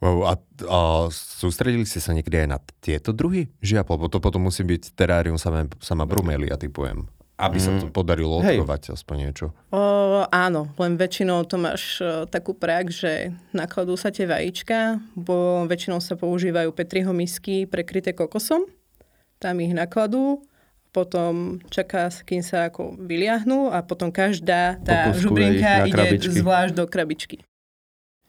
Wow, 0.00 0.32
a, 0.32 0.34
a 0.64 0.78
sústredili 1.12 1.84
ste 1.84 2.00
sa 2.00 2.16
niekedy 2.16 2.44
aj 2.44 2.48
na 2.48 2.58
tieto 2.80 3.12
druhy 3.12 3.52
žiab? 3.60 3.84
Lebo 3.92 4.08
to 4.08 4.16
potom 4.16 4.48
musí 4.48 4.64
byť 4.64 4.96
terárium 4.96 5.36
sama, 5.36 5.68
sama 5.76 6.08
brumelia, 6.08 6.56
typujem. 6.56 7.04
Aby 7.40 7.56
sa 7.56 7.72
to 7.80 7.88
podarilo 7.88 8.40
Hej. 8.44 8.60
odchovať 8.60 8.82
aspoň 8.96 9.16
niečo. 9.16 9.46
O, 9.72 9.80
áno, 10.28 10.72
len 10.76 11.00
väčšinou 11.00 11.48
to 11.48 11.56
máš 11.56 12.00
o, 12.00 12.28
takú 12.28 12.52
prax, 12.52 13.00
že 13.00 13.12
nakladú 13.56 13.96
sa 13.96 14.12
tie 14.12 14.28
vajíčka, 14.28 15.00
bo 15.16 15.64
väčšinou 15.64 16.04
sa 16.04 16.20
používajú 16.20 16.68
petriho 16.76 17.12
misky 17.16 17.64
prekryté 17.64 18.12
kokosom. 18.12 18.68
Tam 19.40 19.56
ich 19.56 19.72
nakladú, 19.72 20.44
potom 20.92 21.64
čaká, 21.72 22.12
kým 22.12 22.44
sa 22.44 22.68
ako 22.68 23.00
vyliahnú 23.00 23.72
a 23.72 23.80
potom 23.80 24.12
každá 24.12 24.76
tá 24.84 25.08
Popuskuje 25.08 25.16
ich 25.16 25.22
žubrinka 25.24 25.72
ide 25.88 25.92
krabičky. 25.96 26.36
zvlášť 26.44 26.72
do 26.76 26.84
krabičky. 26.84 27.36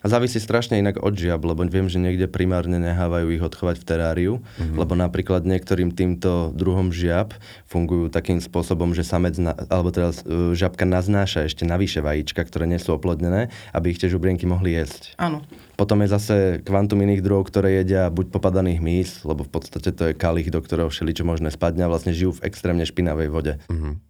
A 0.01 0.09
závisí 0.09 0.41
strašne 0.41 0.81
inak 0.81 0.97
od 0.97 1.13
žiab, 1.13 1.45
lebo 1.45 1.61
viem, 1.69 1.85
že 1.85 2.01
niekde 2.01 2.25
primárne 2.25 2.81
nehávajú 2.81 3.37
ich 3.37 3.43
odchovať 3.45 3.77
v 3.77 3.85
teráriu, 3.85 4.33
mm-hmm. 4.41 4.77
lebo 4.81 4.97
napríklad 4.97 5.45
niektorým 5.45 5.93
týmto 5.93 6.49
druhom 6.57 6.89
žiab 6.89 7.37
fungujú 7.69 8.09
takým 8.09 8.41
spôsobom, 8.41 8.97
že 8.97 9.05
samec, 9.05 9.37
na, 9.37 9.53
alebo 9.69 9.93
teda 9.93 10.09
e, 10.09 10.57
žabka 10.57 10.89
naznáša 10.89 11.45
ešte 11.45 11.69
navyše 11.69 12.01
vajíčka, 12.01 12.41
ktoré 12.41 12.65
nie 12.65 12.81
sú 12.81 12.97
oplodnené, 12.97 13.53
aby 13.77 13.93
ich 13.93 14.01
tie 14.01 14.09
žubrienky 14.09 14.49
mohli 14.49 14.73
jesť. 14.73 15.13
Áno. 15.21 15.45
Potom 15.77 16.01
je 16.01 16.09
zase 16.09 16.35
kvantum 16.65 16.97
iných 17.05 17.21
druhov, 17.21 17.45
ktoré 17.53 17.85
jedia 17.85 18.09
buď 18.09 18.33
popadaných 18.33 18.81
mýs, 18.81 19.09
lebo 19.21 19.45
v 19.45 19.53
podstate 19.53 19.93
to 19.93 20.03
je 20.09 20.17
kalich, 20.17 20.49
do 20.49 20.65
ktorého 20.65 20.89
všeličo 20.89 21.21
možné 21.21 21.53
spadne 21.53 21.85
a 21.85 21.91
vlastne 21.93 22.09
žijú 22.09 22.41
v 22.41 22.49
extrémne 22.49 22.85
špinavej 22.89 23.29
vode. 23.29 23.53
Mhm. 23.69 24.01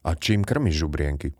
A 0.00 0.16
čím 0.18 0.42
krmiš 0.42 0.82
žubrienky? 0.82 1.38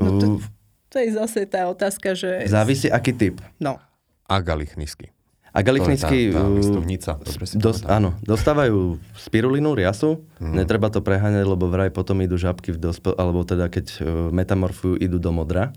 No 0.00 0.16
to- 0.16 0.61
To 0.92 1.00
je 1.00 1.08
zase 1.16 1.48
tá 1.48 1.64
otázka, 1.72 2.12
že... 2.12 2.44
Závisí, 2.52 2.92
aký 2.92 3.16
typ. 3.16 3.40
No. 3.56 3.80
A 4.28 4.34
galichnisky. 4.44 5.08
A 5.52 5.64
galichnicky... 5.64 6.32
To 6.32 6.36
je 6.36 6.36
tá, 6.36 6.40
tá 6.40 6.48
uh, 6.48 6.56
listovnica. 6.56 7.10
Dos, 7.56 7.84
áno, 7.88 8.16
dostávajú 8.24 9.00
spirulinu, 9.16 9.72
riasu, 9.72 10.20
mm. 10.40 10.52
netreba 10.52 10.92
to 10.92 11.04
preháňať, 11.04 11.44
lebo 11.44 11.68
vraj 11.68 11.92
potom 11.92 12.20
idú 12.20 12.36
žabky 12.36 12.76
v 12.76 12.80
dospel, 12.80 13.12
alebo 13.16 13.44
teda 13.44 13.72
keď 13.72 13.86
uh, 14.00 14.04
metamorfujú, 14.32 14.96
idú 15.00 15.16
do 15.16 15.32
modra 15.32 15.72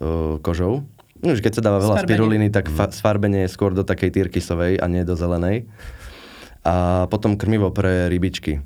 uh, 0.00 0.36
kožou. 0.40 0.84
No, 1.20 1.36
Už 1.36 1.40
keď 1.40 1.60
sa 1.60 1.62
dáva 1.64 1.80
veľa 1.80 1.96
Sfarbenie. 2.00 2.12
spiruliny, 2.16 2.46
tak 2.48 2.72
fa- 2.72 2.92
sfarbenie 2.92 3.40
je 3.44 3.50
skôr 3.52 3.76
do 3.76 3.84
takej 3.84 4.12
tyrkysovej 4.12 4.80
a 4.80 4.86
nie 4.88 5.04
do 5.04 5.16
zelenej. 5.16 5.68
A 6.64 7.08
potom 7.08 7.36
krmivo 7.40 7.72
pre 7.72 8.12
rybičky. 8.12 8.60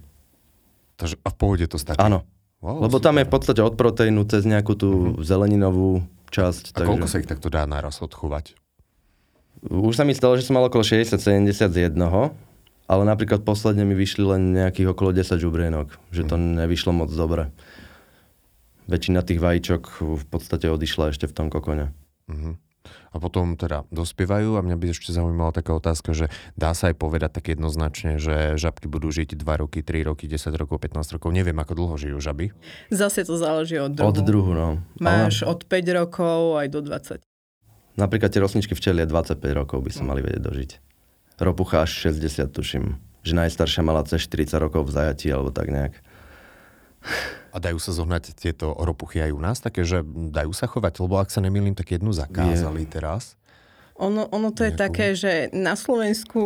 Takže, 0.98 1.18
a 1.22 1.29
v 1.31 1.37
pohode 1.38 1.66
to 1.66 1.79
stačí? 1.79 2.03
Áno. 2.03 2.27
Wow, 2.62 2.87
lebo 2.87 3.03
tam 3.03 3.18
je 3.18 3.27
v 3.27 3.33
podstate 3.35 3.59
od 3.59 3.75
proteínu 3.75 4.22
cez 4.31 4.46
nejakú 4.46 4.79
tú 4.79 5.18
zeleninovú 5.18 6.07
časť. 6.31 6.79
A 6.79 6.87
koľko 6.87 7.11
sa 7.11 7.18
ich 7.18 7.27
takto 7.27 7.51
dá 7.51 7.66
naraz 7.66 7.98
odchovať? 7.98 8.55
Už 9.66 9.98
sa 9.98 10.07
mi 10.07 10.14
stalo, 10.14 10.38
že 10.38 10.46
som 10.46 10.55
mal 10.59 10.70
okolo 10.70 10.87
60-70 10.87 11.51
z 11.51 11.90
jednoho, 11.90 12.35
ale 12.87 13.03
napríklad 13.03 13.42
posledne 13.42 13.83
mi 13.83 13.98
vyšli 13.98 14.22
len 14.22 14.55
nejakých 14.55 14.94
okolo 14.94 15.11
10 15.11 15.42
žubrienok, 15.42 15.90
že 16.14 16.22
to 16.22 16.38
nevyšlo 16.38 16.94
moc 16.94 17.11
dobre. 17.11 17.51
Väčšina 18.87 19.22
tých 19.22 19.42
vajíčok 19.42 19.83
v 20.03 20.25
podstate 20.27 20.70
odišla 20.70 21.14
ešte 21.14 21.27
v 21.27 21.35
tom 21.35 21.46
kokone. 21.51 21.90
Mhm. 22.31 22.71
A 23.12 23.16
potom 23.20 23.54
teda 23.54 23.84
dospievajú 23.92 24.56
a 24.56 24.64
mňa 24.64 24.76
by 24.76 24.86
ešte 24.90 25.14
zaujímala 25.14 25.52
taká 25.54 25.76
otázka, 25.76 26.16
že 26.16 26.26
dá 26.56 26.72
sa 26.72 26.90
aj 26.90 26.96
povedať 26.98 27.30
tak 27.38 27.52
jednoznačne, 27.52 28.18
že 28.18 28.56
žabky 28.58 28.88
budú 28.88 29.12
žiť 29.12 29.38
2 29.38 29.62
roky, 29.62 29.84
3 29.84 30.08
roky, 30.08 30.26
10 30.26 30.52
rokov, 30.56 30.80
15 30.80 31.14
rokov. 31.18 31.28
Neviem, 31.30 31.56
ako 31.60 31.72
dlho 31.76 31.94
žijú 32.00 32.18
žaby. 32.18 32.50
Zase 32.90 33.22
to 33.26 33.36
záleží 33.36 33.76
od 33.78 33.94
druhu. 33.94 34.08
Od 34.08 34.18
druhu, 34.22 34.52
no. 34.52 34.68
Máš 34.98 35.44
od 35.44 35.64
5 35.66 35.98
rokov 35.98 36.58
aj 36.58 36.66
do 36.72 36.80
20. 36.84 37.22
Ale 37.22 38.00
napríklad 38.00 38.32
tie 38.32 38.40
rosničky 38.40 38.72
včelie 38.72 39.04
25 39.04 39.36
rokov 39.52 39.84
by 39.84 39.90
sa 39.92 40.02
mali 40.02 40.24
vedieť 40.24 40.42
dožiť. 40.42 40.70
Ropucha 41.42 41.84
až 41.84 42.12
60, 42.12 42.48
tuším. 42.54 42.84
Že 43.22 43.32
najstaršia 43.46 43.82
mala 43.84 44.02
cez 44.08 44.24
40 44.24 44.58
rokov 44.58 44.88
v 44.88 44.94
zajatí, 44.96 45.28
alebo 45.30 45.54
tak 45.54 45.70
nejak. 45.70 45.94
A 47.52 47.56
dajú 47.58 47.76
sa 47.76 47.92
zohnať 47.92 48.32
tieto 48.34 48.72
ropuchy 48.72 49.20
aj 49.20 49.30
u 49.30 49.38
nás, 49.38 49.56
také, 49.58 49.84
že 49.84 50.00
dajú 50.04 50.50
sa 50.50 50.64
chovať, 50.64 50.98
lebo 50.98 51.16
ak 51.16 51.28
sa 51.28 51.38
nemýlim, 51.38 51.72
tak 51.72 51.90
jednu 51.90 52.08
zakázali 52.10 52.84
teraz. 52.86 53.36
Ono, 53.94 54.24
ono 54.26 54.48
to 54.48 54.64
je 54.64 54.72
Nejakú- 54.72 54.82
také, 54.82 55.06
že 55.12 55.32
na 55.52 55.76
Slovensku 55.76 56.40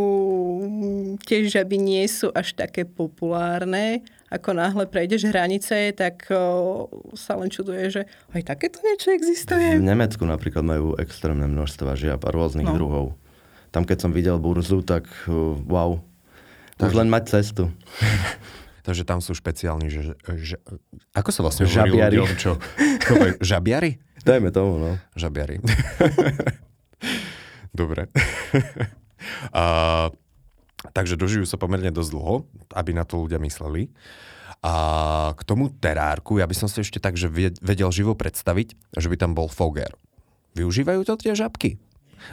tie 1.22 1.46
žaby 1.46 1.76
nie 1.76 2.02
sú 2.04 2.28
až 2.30 2.52
také 2.52 2.82
populárne. 2.82 4.02
Ako 4.26 4.50
náhle 4.50 4.84
prejdeš 4.84 5.24
hranice, 5.24 5.94
tak 5.94 6.26
o, 6.28 6.86
sa 7.14 7.38
len 7.38 7.46
čuduje, 7.46 7.86
že 7.88 8.02
aj 8.34 8.42
takéto 8.44 8.82
niečo 8.82 9.08
V 9.08 9.16
existuje. 9.16 9.78
Nemecku 9.78 10.26
napríklad 10.26 10.66
majú 10.66 10.98
extrémne 10.98 11.46
množstva 11.46 11.94
žiab 11.94 12.20
a 12.20 12.30
rôznych 12.30 12.66
No. 12.66 12.74
druhov. 12.74 13.06
Tam 13.70 13.86
keď 13.86 13.98
som 14.00 14.10
videl 14.10 14.36
burzu, 14.36 14.82
tak 14.82 15.06
wow. 15.62 16.02
Už 16.76 16.92
len 16.92 17.06
mať 17.06 17.30
cestu. 17.30 17.70
Takže 18.86 19.02
tam 19.02 19.18
sú 19.18 19.34
špeciálni, 19.34 19.90
že, 19.90 20.14
že 20.38 20.62
ako 21.10 21.30
sa 21.34 21.40
vlastne 21.42 21.66
Žabiari. 21.66 22.22
ľuďom, 22.22 22.30
čo 22.38 22.54
chovajú? 23.02 23.34
Žabiari? 23.50 23.98
Dajme 24.22 24.54
tomu, 24.54 24.78
no. 24.78 24.90
Žabiari. 25.18 25.58
Dobre. 27.74 28.06
A, 29.50 29.64
takže 30.94 31.18
dožijú 31.18 31.42
sa 31.50 31.58
pomerne 31.58 31.90
dosť 31.90 32.10
dlho, 32.14 32.46
aby 32.78 32.94
na 32.94 33.02
to 33.02 33.26
ľudia 33.26 33.42
mysleli. 33.42 33.90
A 34.62 34.74
k 35.34 35.42
tomu 35.42 35.74
terárku, 35.74 36.38
ja 36.38 36.46
by 36.46 36.54
som 36.54 36.70
si 36.70 36.78
ešte 36.78 37.02
tak, 37.02 37.18
že 37.18 37.26
vedel 37.58 37.90
živo 37.90 38.14
predstaviť, 38.14 38.78
že 38.94 39.08
by 39.10 39.16
tam 39.18 39.34
bol 39.34 39.50
foger. 39.50 39.90
Využívajú 40.54 41.02
to 41.02 41.14
tie 41.18 41.34
žabky? 41.34 41.82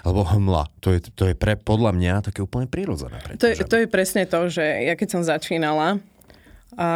Alebo 0.01 0.25
hmla. 0.25 0.69
To 0.81 0.95
je, 0.95 0.99
to 1.13 1.23
je 1.29 1.35
pre, 1.37 1.57
podľa 1.59 1.91
mňa 1.93 2.13
také 2.29 2.41
úplne 2.41 2.65
prirodzené. 2.65 3.19
Pre 3.21 3.37
To 3.37 3.45
je, 3.45 3.55
to 3.61 3.75
je 3.83 3.87
presne 3.89 4.23
to, 4.25 4.49
že 4.49 4.63
ja 4.63 4.93
keď 4.97 5.07
som 5.17 5.21
začínala, 5.21 6.01
a 6.77 6.89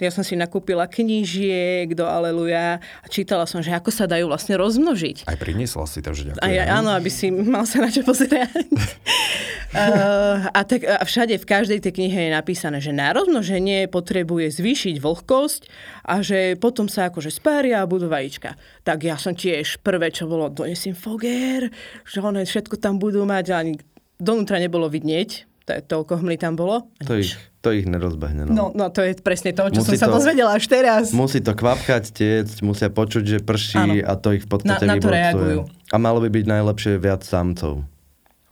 ja 0.00 0.10
som 0.10 0.24
si 0.24 0.34
nakúpila 0.34 0.88
knížiek 0.88 1.92
do 1.92 2.04
Aleluja 2.04 2.80
a 2.80 3.06
čítala 3.06 3.44
som, 3.44 3.60
že 3.60 3.72
ako 3.72 3.92
sa 3.92 4.08
dajú 4.08 4.28
vlastne 4.28 4.56
rozmnožiť. 4.56 5.28
Aj 5.28 5.38
priniesla 5.38 5.84
si, 5.84 6.00
takže 6.00 6.32
ďakujem. 6.32 6.44
A 6.44 6.48
ja, 6.48 6.64
áno, 6.78 6.92
aby 6.92 7.10
si 7.12 7.28
mal 7.32 7.68
sa 7.68 7.84
na 7.84 7.92
čo 7.92 8.04
pozerať. 8.04 8.48
uh, 9.76 10.48
a, 10.50 10.60
tak, 10.64 10.84
a 10.84 11.04
všade, 11.04 11.36
v 11.36 11.46
každej 11.46 11.78
tej 11.84 11.92
knihe 11.96 12.28
je 12.28 12.30
napísané, 12.32 12.80
že 12.80 12.92
na 12.92 13.12
rozmnoženie 13.12 13.88
potrebuje 13.92 14.58
zvýšiť 14.58 14.96
vlhkosť 15.00 15.62
a 16.08 16.24
že 16.24 16.56
potom 16.56 16.88
sa 16.88 17.12
akože 17.12 17.28
spária 17.28 17.84
a 17.84 17.88
budú 17.90 18.08
vajíčka. 18.08 18.56
Tak 18.84 19.04
ja 19.04 19.20
som 19.20 19.36
tiež 19.36 19.80
prvé, 19.84 20.08
čo 20.12 20.24
bolo, 20.24 20.48
donesím 20.48 20.96
foger, 20.96 21.68
že 22.08 22.18
one 22.24 22.44
všetko 22.44 22.80
tam 22.80 22.96
budú 22.96 23.28
mať, 23.28 23.46
ani 23.52 23.72
donútra 24.18 24.58
nebolo 24.58 24.90
vidieť, 24.90 25.46
to, 25.68 25.72
toľko 25.84 26.24
hmly 26.24 26.36
tam 26.40 26.56
bolo. 26.56 26.88
A 26.98 27.02
To 27.06 27.20
ich, 27.20 27.36
to 27.58 27.74
ich 27.74 27.90
nerozbehne, 27.90 28.46
no. 28.46 28.52
No, 28.54 28.64
no 28.70 28.84
to 28.88 29.02
je 29.02 29.18
presne 29.18 29.50
to, 29.50 29.66
čo 29.74 29.82
Musí 29.82 29.98
som 29.98 30.02
sa 30.02 30.06
to- 30.06 30.14
dozvedela 30.22 30.54
až 30.54 30.64
teraz. 30.70 31.10
Musí 31.10 31.42
to 31.42 31.52
kvapkať, 31.58 32.14
tiecť, 32.14 32.56
musia 32.62 32.86
počuť, 32.86 33.24
že 33.26 33.38
prší 33.42 33.82
Áno. 33.82 33.94
a 34.06 34.12
to 34.14 34.38
ich 34.38 34.46
v 34.46 34.50
podstate 34.50 34.86
Na- 34.86 34.94
na 34.94 35.02
to 35.02 35.10
reagujú. 35.10 35.60
A 35.90 35.96
malo 35.98 36.22
by 36.22 36.30
byť 36.30 36.44
najlepšie 36.46 36.92
viac 37.02 37.26
samcov. 37.26 37.82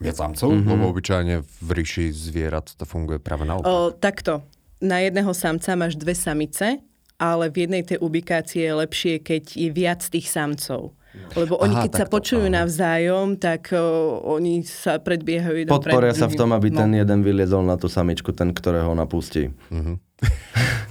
Viac 0.03 0.17
samcov? 0.19 0.49
Mm-hmm. 0.53 0.69
Lebo 0.69 0.85
obyčajne 0.91 1.35
v 1.41 1.69
ríši 1.73 2.13
zvierat 2.13 2.75
to 2.75 2.85
funguje 2.85 3.17
práve 3.23 3.47
naopak. 3.47 3.65
O, 3.65 3.95
takto. 3.95 4.43
Na 4.83 5.01
jedného 5.01 5.33
samca 5.33 5.73
máš 5.73 5.97
dve 5.97 6.13
samice, 6.13 6.85
ale 7.17 7.49
v 7.49 7.65
jednej 7.65 7.81
tej 7.81 7.97
ubikácii 8.05 8.61
je 8.61 8.73
lepšie, 8.77 9.15
keď 9.25 9.57
je 9.57 9.71
viac 9.73 10.05
tých 10.05 10.29
samcov. 10.29 10.93
Lebo 11.35 11.57
oni, 11.57 11.75
Aha, 11.75 11.85
keď 11.85 11.93
sa 11.93 11.99
takto, 12.03 12.15
počujú 12.17 12.45
áno. 12.45 12.57
navzájom, 12.57 13.27
tak 13.37 13.69
o, 13.71 13.85
oni 14.31 14.61
sa 14.63 14.97
predbiehajú 14.97 15.57
jeden 15.59 15.71
Podporia 15.71 16.11
pred 16.11 16.19
sa 16.19 16.27
v 16.27 16.35
tom, 16.35 16.51
aby 16.51 16.69
druhým. 16.69 16.79
ten 16.79 16.91
No. 16.91 16.99
jeden 16.99 17.19
vyliezol 17.21 17.63
na 17.63 17.75
tú 17.75 17.87
samičku, 17.87 18.31
ten, 18.31 18.51
ktorého 18.51 18.93
napustí. 18.93 19.53
Mhm. 19.69 19.95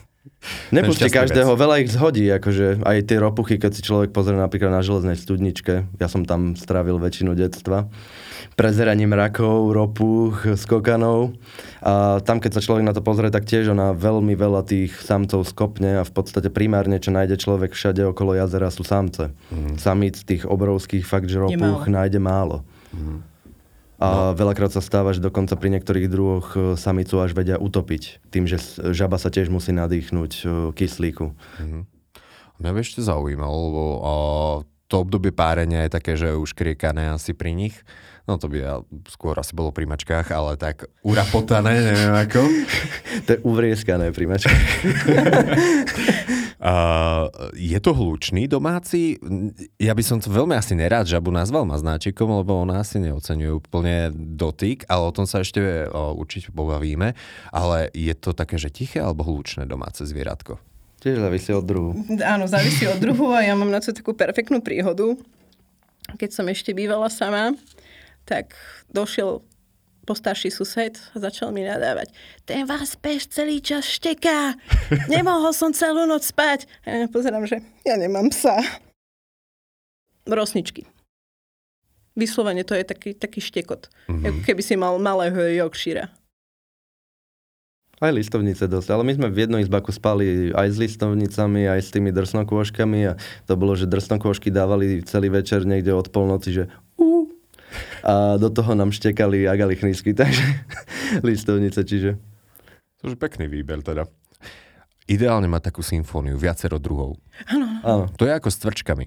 Nepustí 0.69 1.09
každého, 1.09 1.53
veľa 1.53 1.85
ich 1.85 1.93
zhodí, 1.93 2.27
akože 2.29 2.81
aj 2.83 2.97
tie 3.05 3.17
ropuchy, 3.21 3.55
keď 3.57 3.71
si 3.73 3.81
človek 3.81 4.11
pozrie 4.11 4.37
napríklad 4.37 4.73
na 4.73 4.81
železnej 4.85 5.17
studničke, 5.17 5.87
ja 5.97 6.07
som 6.07 6.25
tam 6.25 6.57
strávil 6.57 6.97
väčšinu 6.97 7.37
detstva, 7.37 7.89
prezeraním 8.55 9.11
rakov, 9.11 9.75
ropuch, 9.75 10.55
skokanov. 10.55 11.35
A 11.83 12.23
tam, 12.23 12.39
keď 12.39 12.57
sa 12.57 12.63
človek 12.63 12.87
na 12.87 12.95
to 12.95 13.03
pozrie, 13.03 13.27
tak 13.29 13.43
tiež 13.45 13.75
ona 13.75 13.91
veľmi 13.91 14.33
veľa 14.33 14.63
tých 14.65 14.95
samcov 14.95 15.43
skopne 15.45 16.01
a 16.01 16.03
v 16.07 16.11
podstate 16.15 16.47
primárne, 16.49 16.97
čo 16.97 17.11
nájde 17.11 17.35
človek 17.37 17.75
všade 17.75 18.01
okolo 18.15 18.33
jazera 18.39 18.71
sú 18.71 18.87
samce. 18.87 19.35
Mm. 19.51 19.75
Samíc 19.75 20.23
tých 20.23 20.47
obrovských 20.47 21.03
fakt, 21.03 21.27
že 21.27 21.43
ropuch 21.43 21.85
nájde 21.91 22.17
málo. 22.23 22.63
A 24.05 24.31
no. 24.31 24.37
veľakrát 24.37 24.69
sa 24.69 24.85
stáva, 24.85 25.17
že 25.17 25.23
dokonca 25.23 25.57
pri 25.57 25.73
niektorých 25.73 26.07
druhoch 26.07 26.47
e, 26.53 26.59
samicu 26.77 27.17
až 27.17 27.33
vedia 27.33 27.57
utopiť, 27.57 28.21
tým, 28.29 28.45
že 28.45 28.61
žaba 28.93 29.17
sa 29.17 29.33
tiež 29.33 29.49
musí 29.49 29.73
nadýchnuť 29.73 30.31
e, 30.41 30.45
kyslíku. 30.77 31.33
Mm-hmm. 31.33 31.81
Mňa 32.61 32.69
by 32.71 32.79
ešte 32.79 33.01
zaujímalo, 33.01 33.57
lebo 33.67 33.83
o, 33.99 34.15
to 34.85 35.01
obdobie 35.01 35.33
párenia 35.33 35.89
je 35.89 35.91
také, 35.91 36.13
že 36.13 36.37
už 36.37 36.53
kriekané 36.53 37.09
asi 37.09 37.33
pri 37.33 37.57
nich. 37.57 37.75
No 38.25 38.37
to 38.41 38.49
by 38.49 38.57
ja, 38.57 38.75
skôr 39.09 39.37
asi 39.37 39.53
bolo 39.53 39.69
pri 39.73 39.85
mačkách, 39.89 40.29
ale 40.33 40.57
tak 40.57 40.89
urapotané, 41.05 41.81
neviem 41.81 42.15
ako. 42.15 42.41
to 43.25 43.29
je 43.35 43.39
uvrieskané 43.41 44.13
pri 44.13 44.25
mačkách. 44.29 44.61
Uh, 46.65 47.29
je 47.53 47.77
to 47.77 47.93
hlučný 47.93 48.49
domáci? 48.49 49.21
Ja 49.77 49.93
by 49.93 50.01
som 50.01 50.17
to 50.17 50.33
veľmi 50.33 50.57
asi 50.57 50.73
nerád 50.73 51.05
žabu 51.05 51.29
nazval 51.29 51.61
maznáčikom, 51.69 52.41
lebo 52.41 52.57
ona 52.57 52.81
asi 52.81 52.97
neocenuje 52.97 53.53
úplne 53.53 54.09
dotyk, 54.09 54.81
ale 54.89 55.05
o 55.05 55.13
tom 55.13 55.29
sa 55.29 55.45
ešte 55.45 55.61
uh, 55.85 56.17
určite 56.17 56.49
pobavíme. 56.49 57.13
Ale 57.53 57.93
je 57.93 58.09
to 58.17 58.33
také, 58.33 58.57
že 58.57 58.73
tiché 58.73 58.97
alebo 58.97 59.21
hlučné 59.21 59.69
domáce 59.69 60.01
zvieratko? 60.09 60.57
Tiež 61.05 61.21
závisí 61.21 61.53
od 61.53 61.69
druhu. 61.69 61.93
Áno, 62.25 62.49
závisí 62.49 62.89
od 62.89 62.97
druhu 62.97 63.29
a 63.29 63.45
ja 63.45 63.53
mám 63.53 63.69
na 63.69 63.77
to 63.77 63.93
takú 63.93 64.17
perfektnú 64.17 64.57
príhodu. 64.65 65.13
Keď 66.17 66.29
som 66.33 66.49
ešte 66.49 66.73
bývala 66.73 67.13
sama, 67.13 67.53
tak 68.25 68.57
došiel 68.89 69.45
postarší 70.05 70.53
sused 70.53 70.95
a 70.95 71.15
začal 71.17 71.49
mi 71.49 71.65
nadávať. 71.65 72.13
Ten 72.45 72.69
vás 72.69 72.93
peš 72.93 73.33
celý 73.33 73.59
čas 73.59 73.89
šteká. 73.89 74.53
Nemohol 75.11 75.51
som 75.51 75.73
celú 75.73 76.05
noc 76.05 76.21
spať. 76.21 76.69
A 76.85 77.05
ja 77.05 77.07
pozerám, 77.09 77.49
že 77.49 77.59
ja 77.81 77.97
nemám 77.97 78.29
psa. 78.29 78.61
Rosničky. 80.29 80.85
Vyslovene 82.15 82.63
to 82.63 82.77
je 82.77 82.85
taký, 82.87 83.11
taký 83.11 83.43
štekot. 83.43 83.91
Mm-hmm. 84.07 84.47
keby 84.47 84.61
si 84.63 84.79
mal 84.79 84.95
malého 85.01 85.35
Yorkshire. 85.35 86.07
Aj 88.03 88.11
listovnice 88.11 88.67
dosť, 88.67 88.91
ale 88.91 89.07
my 89.07 89.13
sme 89.15 89.27
v 89.31 89.47
jednom 89.47 89.59
izbaku 89.59 89.87
spali 89.95 90.51
aj 90.51 90.67
s 90.67 90.77
listovnicami, 90.83 91.63
aj 91.63 91.79
s 91.79 91.89
tými 91.95 92.11
drsnokôžkami 92.11 92.99
a 93.07 93.13
to 93.47 93.55
bolo, 93.55 93.71
že 93.71 93.87
drsnokôžky 93.87 94.51
dávali 94.51 94.99
celý 95.07 95.31
večer 95.31 95.63
niekde 95.63 95.95
od 95.95 96.11
polnoci, 96.11 96.51
že 96.51 96.63
a 98.05 98.37
do 98.37 98.53
toho 98.53 98.77
nám 98.77 98.93
štekali 98.93 99.49
agalichnísky, 99.49 100.13
takže 100.19 100.45
listovnice, 101.25 101.81
čiže... 101.81 102.21
To 103.01 103.11
je 103.11 103.17
pekný 103.17 103.49
výber 103.49 103.81
teda. 103.81 104.05
Ideálne 105.05 105.45
má 105.45 105.61
takú 105.61 105.85
symfóniu, 105.85 106.37
viacero 106.37 106.81
druhov. 106.81 107.17
Áno. 107.85 108.09
To 108.17 108.25
je 108.25 108.33
ako 108.33 108.49
s 108.49 108.57
tvrčkami. 108.61 109.05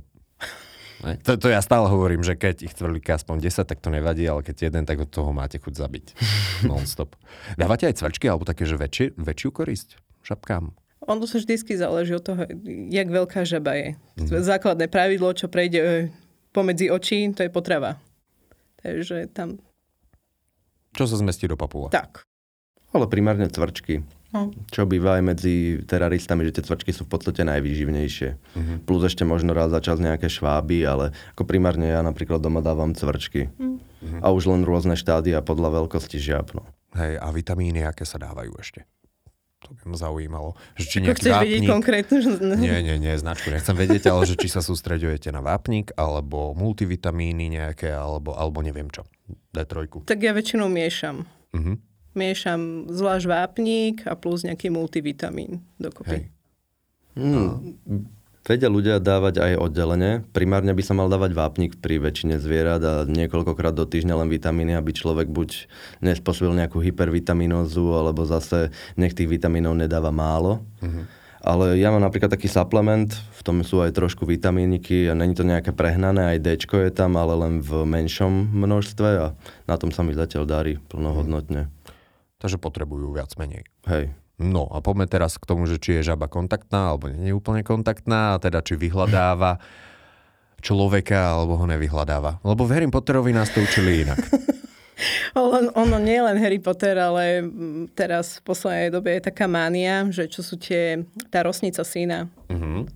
Ne? 0.98 1.14
To, 1.22 1.38
to 1.38 1.46
ja 1.50 1.62
stále 1.62 1.86
hovorím, 1.86 2.26
že 2.26 2.34
keď 2.34 2.66
ich 2.66 2.74
tvrlíka 2.74 3.14
aspoň 3.14 3.46
10, 3.46 3.70
tak 3.70 3.78
to 3.78 3.90
nevadí, 3.90 4.26
ale 4.26 4.42
keď 4.42 4.70
jeden, 4.70 4.82
tak 4.82 4.98
od 4.98 5.10
toho 5.10 5.30
máte 5.30 5.58
chuť 5.58 5.74
zabiť. 5.74 6.06
Non-stop. 6.70 7.14
Dávate 7.54 7.86
aj 7.86 8.02
cvrčky, 8.02 8.26
alebo 8.26 8.46
také, 8.46 8.66
že 8.66 8.74
väčši, 8.78 9.14
väčšiu 9.18 9.50
korisť 9.54 9.98
žabkám? 10.26 10.74
Ono 11.08 11.24
sa 11.24 11.38
vždycky 11.38 11.78
záleží 11.78 12.12
od 12.12 12.24
toho, 12.26 12.42
jak 12.90 13.08
veľká 13.08 13.46
žaba 13.46 13.78
je. 13.78 13.88
Mm. 14.18 14.44
Základné 14.44 14.86
pravidlo, 14.90 15.30
čo 15.32 15.46
prejde 15.48 15.80
e, 15.80 15.88
pomedzi 16.52 16.90
očí, 16.90 17.30
to 17.32 17.46
je 17.46 17.50
potrava. 17.50 17.96
Takže 18.88 19.28
tam... 19.36 19.60
Čo 20.96 21.04
sa 21.04 21.20
zmestí 21.20 21.44
do 21.44 21.60
papula? 21.60 21.92
Tak. 21.92 22.24
Ale 22.96 23.04
primárne 23.06 23.52
cvrčky. 23.52 24.00
No. 24.28 24.52
Čo 24.68 24.84
býva 24.84 25.16
aj 25.16 25.22
medzi 25.24 25.80
teraristami, 25.88 26.44
že 26.44 26.60
tie 26.60 26.64
cvrčky 26.64 26.92
sú 26.92 27.08
v 27.08 27.12
podstate 27.16 27.48
najvýživnejšie. 27.48 28.28
Uh-huh. 28.36 28.76
Plus 28.84 29.00
ešte 29.08 29.24
možno 29.24 29.56
raz 29.56 29.72
za 29.72 29.80
čas 29.80 29.96
nejaké 30.00 30.28
šváby, 30.28 30.84
ale 30.84 31.16
ako 31.32 31.48
primárne 31.48 31.88
ja 31.88 32.04
napríklad 32.04 32.40
doma 32.40 32.60
dávam 32.60 32.92
cvrčky. 32.92 33.48
Uh-huh. 33.56 33.80
A 34.20 34.28
už 34.28 34.52
len 34.52 34.68
rôzne 34.68 35.00
štádia 35.00 35.40
podľa 35.40 35.80
veľkosti 35.80 36.20
žiab. 36.20 36.52
No. 36.52 36.64
Hej, 36.96 37.16
a 37.16 37.28
vitamíny, 37.32 37.88
aké 37.88 38.04
sa 38.04 38.20
dávajú 38.20 38.52
ešte? 38.60 38.84
To 39.58 39.74
by 39.74 39.82
ma 39.90 39.96
zaujímalo. 39.98 40.50
Že 40.78 40.84
či 40.86 40.96
nejaký 41.02 41.18
chceš 41.18 41.32
vápnik... 41.34 41.42
vedieť 41.42 41.62
konkrétne? 41.66 42.18
Že... 42.22 42.30
Nie, 42.62 42.78
nie, 42.78 42.96
nie, 43.02 43.12
značku 43.18 43.50
nechcem 43.50 43.74
vedieť, 43.74 44.06
ale 44.06 44.22
že 44.22 44.38
či 44.38 44.46
sa 44.46 44.62
sústreďujete 44.62 45.34
na 45.34 45.42
vápnik, 45.42 45.90
alebo 45.98 46.54
multivitamíny 46.54 47.50
nejaké, 47.50 47.90
alebo, 47.90 48.38
alebo 48.38 48.62
neviem 48.62 48.86
čo. 48.86 49.02
D3. 49.50 50.06
Tak 50.06 50.18
ja 50.22 50.30
väčšinou 50.30 50.70
miešam. 50.70 51.26
Uh-huh 51.50 51.78
miešam 52.18 52.90
zvlášť 52.90 53.26
vápnik 53.30 54.02
a 54.10 54.18
plus 54.18 54.42
nejaký 54.42 54.74
multivitamín 54.74 55.62
dokopy. 55.78 56.10
Hej. 56.10 56.22
Hmm. 57.14 57.78
Vedia 58.48 58.72
ľudia 58.72 58.96
dávať 58.96 59.44
aj 59.44 59.52
oddelenie. 59.60 60.24
Primárne 60.32 60.72
by 60.72 60.80
sa 60.80 60.96
mal 60.96 61.12
dávať 61.12 61.36
vápnik 61.36 61.76
pri 61.76 62.00
väčšine 62.00 62.40
zvierat 62.40 62.80
a 62.80 63.04
niekoľkokrát 63.04 63.76
do 63.76 63.84
týždňa 63.84 64.24
len 64.24 64.32
vitamíny, 64.32 64.72
aby 64.72 64.96
človek 64.96 65.28
buď 65.28 65.68
nespôsobil 66.00 66.56
nejakú 66.56 66.80
hypervitaminózu, 66.80 67.92
alebo 67.92 68.24
zase 68.24 68.72
nech 68.96 69.12
tých 69.12 69.28
vitamínov 69.28 69.76
nedáva 69.76 70.08
málo. 70.08 70.64
Uh-huh. 70.80 71.04
Ale 71.44 71.76
ja 71.76 71.92
mám 71.92 72.00
napríklad 72.00 72.32
taký 72.32 72.48
suplement, 72.48 73.12
v 73.12 73.40
tom 73.44 73.60
sú 73.60 73.84
aj 73.84 73.92
trošku 73.92 74.24
vitamíniky 74.24 75.06
a 75.06 75.14
není 75.14 75.36
to 75.36 75.44
nejaké 75.44 75.76
prehnané, 75.76 76.32
aj 76.32 76.38
D 76.40 76.56
je 76.56 76.90
tam, 76.90 77.20
ale 77.20 77.36
len 77.36 77.60
v 77.60 77.84
menšom 77.84 78.48
množstve 78.48 79.08
a 79.20 79.26
na 79.68 79.76
tom 79.76 79.92
sa 79.92 80.00
mi 80.00 80.16
zatiaľ 80.16 80.48
darí 80.48 80.80
plnohodnotne. 80.88 81.68
Takže 82.40 82.56
potrebujú 82.56 83.12
viac 83.12 83.36
menej. 83.36 83.68
Hej. 83.84 84.16
No 84.38 84.70
a 84.70 84.78
poďme 84.78 85.10
teraz 85.10 85.34
k 85.34 85.48
tomu, 85.50 85.66
že 85.66 85.82
či 85.82 85.98
je 85.98 86.14
žaba 86.14 86.30
kontaktná 86.30 86.94
alebo 86.94 87.10
nie 87.10 87.34
je 87.34 87.38
úplne 87.38 87.66
kontaktná 87.66 88.38
a 88.38 88.40
teda 88.40 88.62
či 88.62 88.78
vyhľadáva 88.78 89.58
človeka 90.62 91.34
alebo 91.34 91.58
ho 91.58 91.66
nevyhľadáva. 91.66 92.42
Lebo 92.46 92.62
v 92.62 92.72
Harry 92.78 92.88
Potterovi 92.90 93.34
nás 93.34 93.50
to 93.50 93.62
učili 93.62 94.06
inak. 94.06 94.22
ono, 95.34 95.74
ono 95.74 95.96
nie 95.98 96.18
je 96.18 96.26
len 96.26 96.38
Harry 96.38 96.62
Potter, 96.62 96.94
ale 96.98 97.46
teraz 97.98 98.38
v 98.38 98.42
poslednej 98.46 98.90
dobe 98.94 99.18
je 99.18 99.26
taká 99.26 99.50
mánia, 99.50 100.06
že 100.10 100.30
čo 100.30 100.46
sú 100.46 100.58
tie, 100.58 101.02
tá 101.30 101.42
rosnica 101.42 101.82
syna. 101.82 102.30
Uh-huh. 102.46 102.86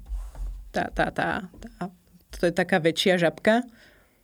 Tá, 0.71 0.91
tá, 0.95 1.11
tá, 1.11 1.29
tá, 1.59 1.91
to 2.39 2.49
je 2.49 2.55
taká 2.55 2.79
väčšia 2.79 3.19
žabka 3.19 3.67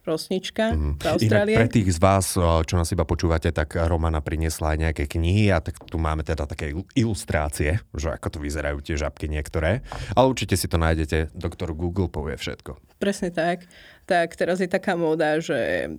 rosnička 0.08 0.72
mm. 0.72 0.92
v 0.96 1.06
Austrálii. 1.06 1.54
Inak 1.54 1.68
pre 1.68 1.68
tých 1.68 1.88
z 1.92 1.98
vás, 2.00 2.32
čo 2.40 2.74
nás 2.80 2.88
iba 2.88 3.04
počúvate, 3.04 3.52
tak 3.52 3.76
Romana 3.76 4.24
priniesla 4.24 4.72
aj 4.72 4.78
nejaké 4.88 5.04
knihy 5.04 5.52
a 5.52 5.60
tak 5.60 5.76
tu 5.84 6.00
máme 6.00 6.24
teda 6.24 6.48
také 6.48 6.72
ilustrácie, 6.96 7.84
že 7.92 8.08
ako 8.08 8.28
to 8.32 8.38
vyzerajú 8.40 8.80
tie 8.80 8.96
žabky 8.96 9.28
niektoré. 9.28 9.84
Ale 10.16 10.26
určite 10.32 10.56
si 10.56 10.66
to 10.66 10.80
nájdete, 10.80 11.36
doktor 11.36 11.76
Google 11.76 12.08
povie 12.08 12.40
všetko. 12.40 12.80
Presne 12.96 13.28
tak. 13.28 13.68
Tak 14.08 14.32
teraz 14.34 14.64
je 14.64 14.68
taká 14.72 14.96
móda, 14.96 15.36
že 15.44 15.92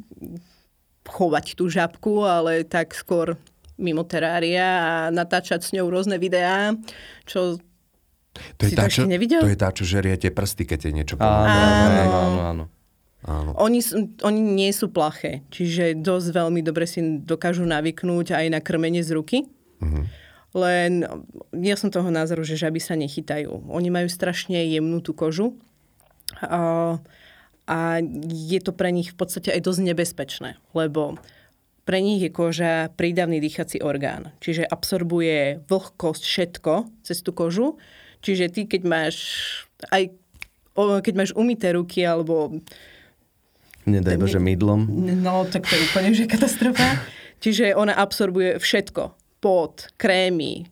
chovať 1.05 1.45
tú 1.57 1.69
žabku, 1.69 2.25
ale 2.25 2.65
tak 2.65 2.93
skôr 2.93 3.37
mimo 3.79 4.03
terária 4.03 4.65
a 4.65 4.93
natáčať 5.09 5.63
s 5.63 5.71
ňou 5.71 5.87
rôzne 5.87 6.19
videá, 6.19 6.75
čo 7.23 7.57
to 8.59 8.69
je, 8.69 8.77
tá, 8.77 8.85
čo, 8.87 9.09
nevidel? 9.09 9.41
to 9.41 9.49
je 9.49 9.57
tá, 9.57 9.73
čo 9.73 9.83
žeriete 9.83 10.29
prsty, 10.29 10.63
keď 10.69 10.79
je 10.85 10.91
niečo 10.93 11.15
áno, 11.17 11.49
áno, 11.49 11.97
áno, 11.97 12.41
áno. 12.45 12.63
Áno. 13.27 13.51
Oni, 13.59 13.83
oni 14.23 14.39
nie 14.39 14.71
sú 14.71 14.87
plaché, 14.87 15.43
čiže 15.51 15.99
dosť 15.99 16.31
veľmi 16.31 16.63
dobre 16.63 16.87
si 16.87 17.03
dokážu 17.19 17.67
navyknúť 17.67 18.31
aj 18.31 18.45
na 18.47 18.59
krmenie 18.63 19.03
z 19.03 19.11
ruky. 19.11 19.37
Uh-huh. 19.83 20.07
Len 20.55 21.03
ja 21.51 21.75
som 21.75 21.91
toho 21.91 22.07
názoru, 22.07 22.47
že 22.47 22.55
žaby 22.55 22.79
sa 22.79 22.95
nechytajú. 22.95 23.69
Oni 23.69 23.91
majú 23.91 24.07
strašne 24.07 24.63
jemnú 24.71 25.03
tú 25.03 25.11
kožu 25.11 25.59
a, 26.39 26.95
a 27.67 27.77
je 28.31 28.59
to 28.63 28.71
pre 28.71 28.89
nich 28.95 29.11
v 29.11 29.17
podstate 29.19 29.51
aj 29.51 29.67
dosť 29.67 29.81
nebezpečné, 29.93 30.49
lebo 30.71 31.19
pre 31.83 31.99
nich 31.99 32.23
je 32.23 32.31
koža 32.31 32.87
prídavný 32.95 33.43
dýchací 33.43 33.83
orgán. 33.83 34.31
Čiže 34.39 34.63
absorbuje 34.63 35.65
vlhkosť 35.67 36.23
všetko 36.23 36.73
cez 37.03 37.19
tú 37.19 37.35
kožu. 37.35 37.81
Čiže 38.23 38.45
ty, 38.53 38.61
keď 38.69 38.81
máš 38.87 39.15
aj 39.91 40.13
keď 40.79 41.13
máš 41.17 41.31
umité 41.35 41.75
ruky 41.75 42.07
alebo 42.07 42.55
Nedaj 43.87 44.17
Bože 44.19 44.39
mydlom. 44.41 44.89
No, 45.23 45.47
tak 45.47 45.69
to 45.69 45.73
je 45.75 45.81
úplne 45.87 46.11
že 46.11 46.27
katastrofa. 46.27 46.99
Čiže 47.39 47.77
ona 47.77 47.95
absorbuje 47.95 48.59
všetko. 48.59 49.15
Pot, 49.39 49.87
krémy, 49.95 50.67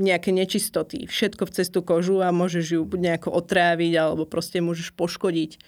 nejaké 0.00 0.34
nečistoty, 0.34 1.06
všetko 1.06 1.46
v 1.46 1.54
cestu 1.54 1.80
kožu 1.84 2.24
a 2.24 2.34
môžeš 2.34 2.64
ju 2.74 2.82
nejako 2.88 3.30
otráviť 3.36 3.92
alebo 3.94 4.24
proste 4.26 4.58
môžeš 4.58 4.96
poškodiť 4.96 5.60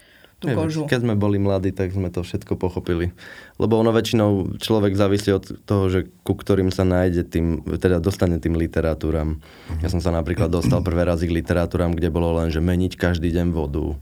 tú 0.43 0.51
Neviem, 0.51 0.59
kožu. 0.59 0.83
Keď 0.91 1.07
sme 1.07 1.15
boli 1.15 1.39
mladí, 1.39 1.71
tak 1.71 1.95
sme 1.95 2.11
to 2.11 2.27
všetko 2.27 2.59
pochopili. 2.59 3.15
Lebo 3.63 3.79
ono 3.79 3.95
väčšinou 3.95 4.59
človek 4.59 4.99
závisí 4.99 5.31
od 5.31 5.47
toho, 5.63 5.87
že 5.87 6.11
ku 6.27 6.35
ktorým 6.35 6.75
sa 6.75 6.83
nájde 6.83 7.23
tým, 7.23 7.63
teda 7.79 8.03
dostane 8.03 8.43
tým 8.43 8.59
literatúram. 8.59 9.39
Ja 9.79 9.89
som 9.93 10.03
sa 10.03 10.11
napríklad 10.11 10.51
dostal 10.51 10.83
prvé 10.83 11.07
razy 11.07 11.31
k 11.31 11.39
literatúram, 11.39 11.95
kde 11.95 12.11
bolo 12.11 12.35
len, 12.43 12.51
že 12.51 12.59
meniť 12.59 12.99
každý 12.99 13.31
deň 13.31 13.55
vodu 13.55 13.95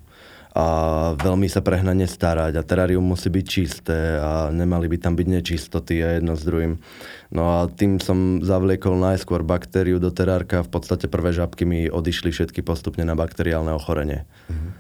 a 0.51 0.67
veľmi 1.15 1.47
sa 1.47 1.63
prehnane 1.63 2.11
starať 2.11 2.59
a 2.59 2.67
terárium 2.67 3.07
musí 3.07 3.31
byť 3.31 3.47
čisté 3.47 4.19
a 4.19 4.51
nemali 4.51 4.91
by 4.91 4.99
tam 4.99 5.15
byť 5.15 5.27
nečistoty 5.31 6.03
a 6.03 6.19
jedno 6.19 6.35
s 6.35 6.43
druhým. 6.43 6.83
No 7.31 7.43
a 7.55 7.59
tým 7.71 8.03
som 8.03 8.43
zavliekol 8.43 8.99
najskôr 8.99 9.47
baktériu 9.47 10.03
do 10.03 10.11
terárka 10.11 10.67
v 10.67 10.71
podstate 10.75 11.07
prvé 11.07 11.31
žabky 11.31 11.63
mi 11.63 11.87
odišli 11.87 12.35
všetky 12.35 12.67
postupne 12.67 13.07
na 13.07 13.15
bakteriálne 13.15 13.71
ochorenie. 13.71 14.27
Mm-hmm. 14.51 14.71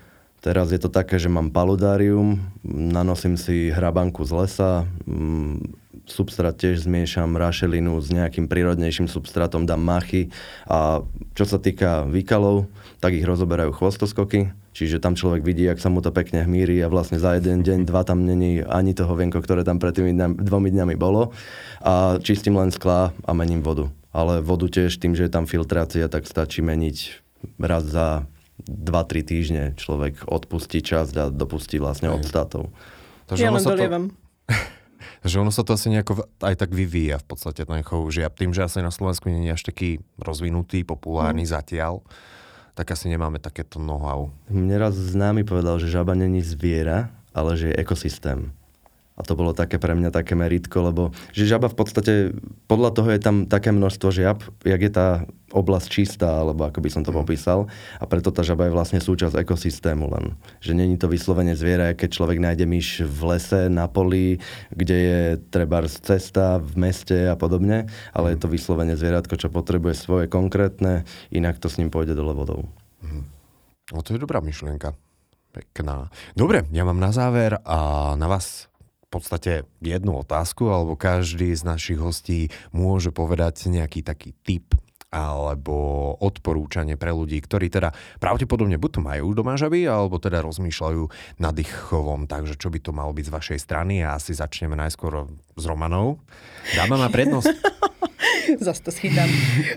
Teraz 0.40 0.72
je 0.72 0.80
to 0.80 0.88
také, 0.88 1.20
že 1.20 1.28
mám 1.28 1.52
paludárium, 1.52 2.40
nanosím 2.64 3.36
si 3.36 3.68
hrabanku 3.68 4.24
z 4.24 4.32
lesa, 4.32 4.72
mm, 5.04 5.76
substrát 6.08 6.56
tiež 6.56 6.88
zmiešam 6.88 7.36
rašelinu 7.36 8.00
s 8.00 8.08
nejakým 8.10 8.48
prírodnejším 8.48 9.06
substrátom, 9.06 9.68
dám 9.68 9.84
machy 9.84 10.32
a 10.64 11.04
čo 11.36 11.44
sa 11.44 11.60
týka 11.60 12.08
výkalov, 12.08 12.66
tak 12.98 13.14
ich 13.14 13.28
rozoberajú 13.28 13.76
chvostoskoky, 13.76 14.50
čiže 14.72 15.02
tam 15.02 15.18
človek 15.18 15.42
vidí, 15.42 15.66
ak 15.66 15.82
sa 15.82 15.90
mu 15.90 16.00
to 16.00 16.14
pekne 16.14 16.46
hmíri 16.46 16.78
a 16.82 16.88
vlastne 16.92 17.18
za 17.18 17.36
jeden 17.38 17.62
deň, 17.62 17.88
dva 17.88 18.06
tam 18.06 18.22
není 18.22 18.62
ani 18.62 18.94
toho 18.94 19.12
vienko, 19.14 19.42
ktoré 19.42 19.66
tam 19.66 19.82
pred 19.82 19.94
tými 19.94 20.14
dňami, 20.14 20.34
dvomi 20.38 20.68
dňami 20.70 20.94
bolo 20.94 21.34
a 21.82 22.18
čistím 22.22 22.58
len 22.58 22.70
sklá 22.70 23.10
a 23.26 23.30
mením 23.34 23.62
vodu. 23.62 23.90
Ale 24.10 24.42
vodu 24.42 24.66
tiež 24.66 24.98
tým, 24.98 25.14
že 25.14 25.26
je 25.26 25.32
tam 25.32 25.46
filtrácia, 25.46 26.10
tak 26.10 26.26
stačí 26.26 26.62
meniť 26.62 27.22
raz 27.62 27.86
za 27.86 28.26
2-3 28.66 29.22
týždne 29.24 29.64
človek 29.78 30.28
odpustí 30.28 30.84
časť 30.84 31.14
a 31.16 31.24
dopustí 31.32 31.80
vlastne 31.80 32.12
odstátov. 32.12 32.68
Takže 33.30 33.42
ja 33.46 33.52
len 33.54 33.64
dolievam. 33.64 34.04
To... 35.20 35.28
že 35.32 35.40
ono 35.40 35.52
sa 35.52 35.64
to 35.64 35.76
asi 35.76 35.92
nejako 35.92 36.28
aj 36.44 36.60
tak 36.60 36.72
vyvíja 36.72 37.20
v 37.20 37.26
podstate 37.28 37.64
ten 37.64 37.84
chov 37.84 38.08
žiab. 38.08 38.36
Tým, 38.36 38.52
že 38.56 38.64
asi 38.64 38.84
na 38.84 38.92
Slovensku 38.92 39.28
nie 39.32 39.48
je 39.48 39.56
až 39.56 39.62
taký 39.68 40.00
rozvinutý, 40.16 40.84
populárny 40.84 41.44
mm. 41.44 41.50
zatiaľ, 41.56 42.04
tak 42.74 42.94
asi 42.94 43.10
nemáme 43.10 43.42
takéto 43.42 43.82
know-how. 43.82 44.30
Mne 44.50 44.76
raz 44.78 44.94
známy 44.94 45.42
povedal, 45.42 45.78
že 45.82 45.90
žaba 45.90 46.14
není 46.14 46.42
zviera, 46.42 47.10
ale 47.34 47.56
že 47.56 47.72
je 47.72 47.80
ekosystém. 47.80 48.52
A 49.20 49.22
to 49.22 49.36
bolo 49.36 49.52
také 49.52 49.76
pre 49.76 49.92
mňa 49.92 50.08
také 50.08 50.32
meritko, 50.32 50.88
lebo 50.88 51.02
že 51.36 51.44
žaba 51.44 51.68
v 51.68 51.76
podstate, 51.76 52.12
podľa 52.64 52.96
toho 52.96 53.08
je 53.12 53.20
tam 53.20 53.44
také 53.44 53.68
množstvo 53.68 54.08
žiab, 54.08 54.40
jak 54.64 54.80
je 54.80 54.92
tá 54.92 55.28
oblasť 55.52 55.86
čistá, 55.92 56.40
alebo 56.40 56.64
ako 56.64 56.80
by 56.80 56.88
som 56.88 57.02
to 57.04 57.12
mhm. 57.12 57.18
popísal. 57.20 57.68
A 58.00 58.08
preto 58.08 58.32
tá 58.32 58.40
žaba 58.40 58.64
je 58.64 58.72
vlastne 58.72 59.02
súčasť 59.02 59.36
ekosystému 59.44 60.08
len. 60.08 60.24
Že 60.64 60.72
není 60.72 60.96
to 60.96 61.10
vyslovene 61.10 61.52
zviera, 61.52 61.92
keď 61.92 62.08
človek 62.16 62.38
nájde 62.40 62.64
myš 62.64 63.04
v 63.04 63.20
lese, 63.36 63.60
na 63.68 63.84
poli, 63.90 64.40
kde 64.72 64.96
je 64.96 65.20
treba 65.52 65.84
cesta 65.84 66.62
v 66.62 66.72
meste 66.80 67.28
a 67.28 67.36
podobne, 67.36 67.90
ale 68.16 68.32
je 68.32 68.38
to 68.40 68.48
vyslovene 68.48 68.96
zvieratko, 68.96 69.36
čo 69.36 69.52
potrebuje 69.52 69.98
svoje 69.98 70.24
konkrétne, 70.30 71.04
inak 71.34 71.60
to 71.60 71.68
s 71.68 71.76
ním 71.76 71.92
pôjde 71.92 72.16
dole 72.16 72.32
vodou. 72.32 72.70
Mm. 73.04 73.26
No 73.90 74.06
to 74.06 74.14
je 74.14 74.22
dobrá 74.22 74.38
myšlienka. 74.38 74.94
Pekná. 75.50 76.14
Dobre, 76.38 76.62
ja 76.70 76.86
mám 76.86 77.02
na 77.02 77.10
záver 77.10 77.58
a 77.66 78.14
na 78.14 78.30
vás 78.30 78.69
podstate 79.10 79.66
jednu 79.82 80.22
otázku, 80.22 80.70
alebo 80.70 80.94
každý 80.94 81.50
z 81.52 81.66
našich 81.66 81.98
hostí 81.98 82.48
môže 82.70 83.10
povedať 83.10 83.66
nejaký 83.66 84.06
taký 84.06 84.32
tip 84.46 84.72
alebo 85.10 86.14
odporúčanie 86.22 86.94
pre 86.94 87.10
ľudí, 87.10 87.42
ktorí 87.42 87.66
teda 87.66 87.90
pravdepodobne 88.22 88.78
buď 88.78 88.90
to 88.94 89.00
majú 89.02 89.26
doma 89.34 89.58
žaby, 89.58 89.82
alebo 89.82 90.22
teda 90.22 90.38
rozmýšľajú 90.46 91.02
nad 91.42 91.54
ich 91.58 91.66
chovom, 91.66 92.30
takže 92.30 92.54
čo 92.54 92.70
by 92.70 92.78
to 92.78 92.94
malo 92.94 93.10
byť 93.10 93.26
z 93.26 93.34
vašej 93.34 93.58
strany 93.58 94.06
a 94.06 94.14
asi 94.14 94.38
začneme 94.38 94.78
najskôr 94.78 95.26
s 95.58 95.64
Romanou. 95.66 96.22
Dáma 96.78 96.94
má 96.94 97.10
prednosť. 97.10 97.50
Zas 98.62 98.78
to 98.82 98.94
schytám. 98.94 99.26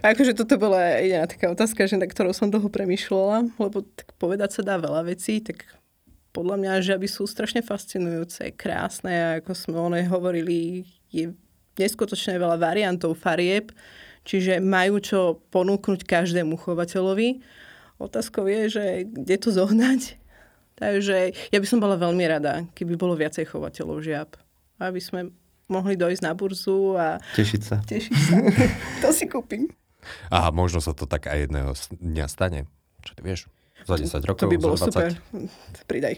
A 0.06 0.14
akože 0.14 0.38
toto 0.38 0.58
bola 0.62 1.02
jediná 1.02 1.26
taká 1.26 1.50
otázka, 1.50 1.90
že 1.90 1.98
na 1.98 2.06
ktorou 2.06 2.34
som 2.34 2.54
dlho 2.54 2.70
premyšľala, 2.70 3.50
lebo 3.58 3.82
tak 3.98 4.14
povedať 4.22 4.50
sa 4.54 4.62
dá 4.62 4.78
veľa 4.78 5.10
vecí, 5.10 5.42
tak 5.42 5.66
podľa 6.34 6.58
mňa 6.58 6.82
žaby 6.82 7.06
sú 7.06 7.30
strašne 7.30 7.62
fascinujúce, 7.62 8.50
krásne 8.58 9.14
a 9.14 9.30
ako 9.40 9.52
sme 9.54 9.78
o 9.78 9.90
nej 9.94 10.10
hovorili, 10.10 10.84
je 11.14 11.30
neskutočne 11.78 12.42
veľa 12.42 12.58
variantov 12.58 13.14
farieb, 13.22 13.70
čiže 14.26 14.58
majú 14.58 14.98
čo 14.98 15.40
ponúknuť 15.54 16.10
každému 16.10 16.58
chovateľovi. 16.58 17.46
Otázkou 18.02 18.50
je, 18.50 18.62
že 18.74 18.86
kde 19.06 19.36
to 19.38 19.54
zohnať. 19.54 20.18
Takže 20.82 21.38
ja 21.54 21.58
by 21.62 21.68
som 21.70 21.78
bola 21.78 21.96
veľmi 21.96 22.26
rada, 22.26 22.66
keby 22.74 22.98
bolo 22.98 23.14
viacej 23.14 23.46
chovateľov 23.54 24.02
žiab. 24.02 24.34
Aby 24.82 25.00
sme 25.00 25.30
mohli 25.70 25.94
dojsť 25.94 26.22
na 26.26 26.34
burzu 26.34 26.98
a... 26.98 27.22
Tešiť 27.38 27.62
sa. 27.62 27.78
Tešiť 27.86 28.18
sa. 28.18 28.36
to 29.06 29.14
si 29.14 29.30
kúpim. 29.30 29.70
A 30.34 30.52
možno 30.52 30.84
sa 30.84 30.92
to 30.92 31.06
tak 31.08 31.30
aj 31.30 31.48
jedného 31.48 31.72
dňa 32.02 32.26
stane. 32.28 32.68
Čo 33.06 33.16
ty 33.16 33.22
vieš? 33.22 33.48
Za 33.84 34.00
10 34.00 34.24
rokov, 34.24 34.48
To 34.48 34.52
by 34.52 34.58
bolo 34.60 34.80
super. 34.80 35.12
Pridaj. 35.92 36.16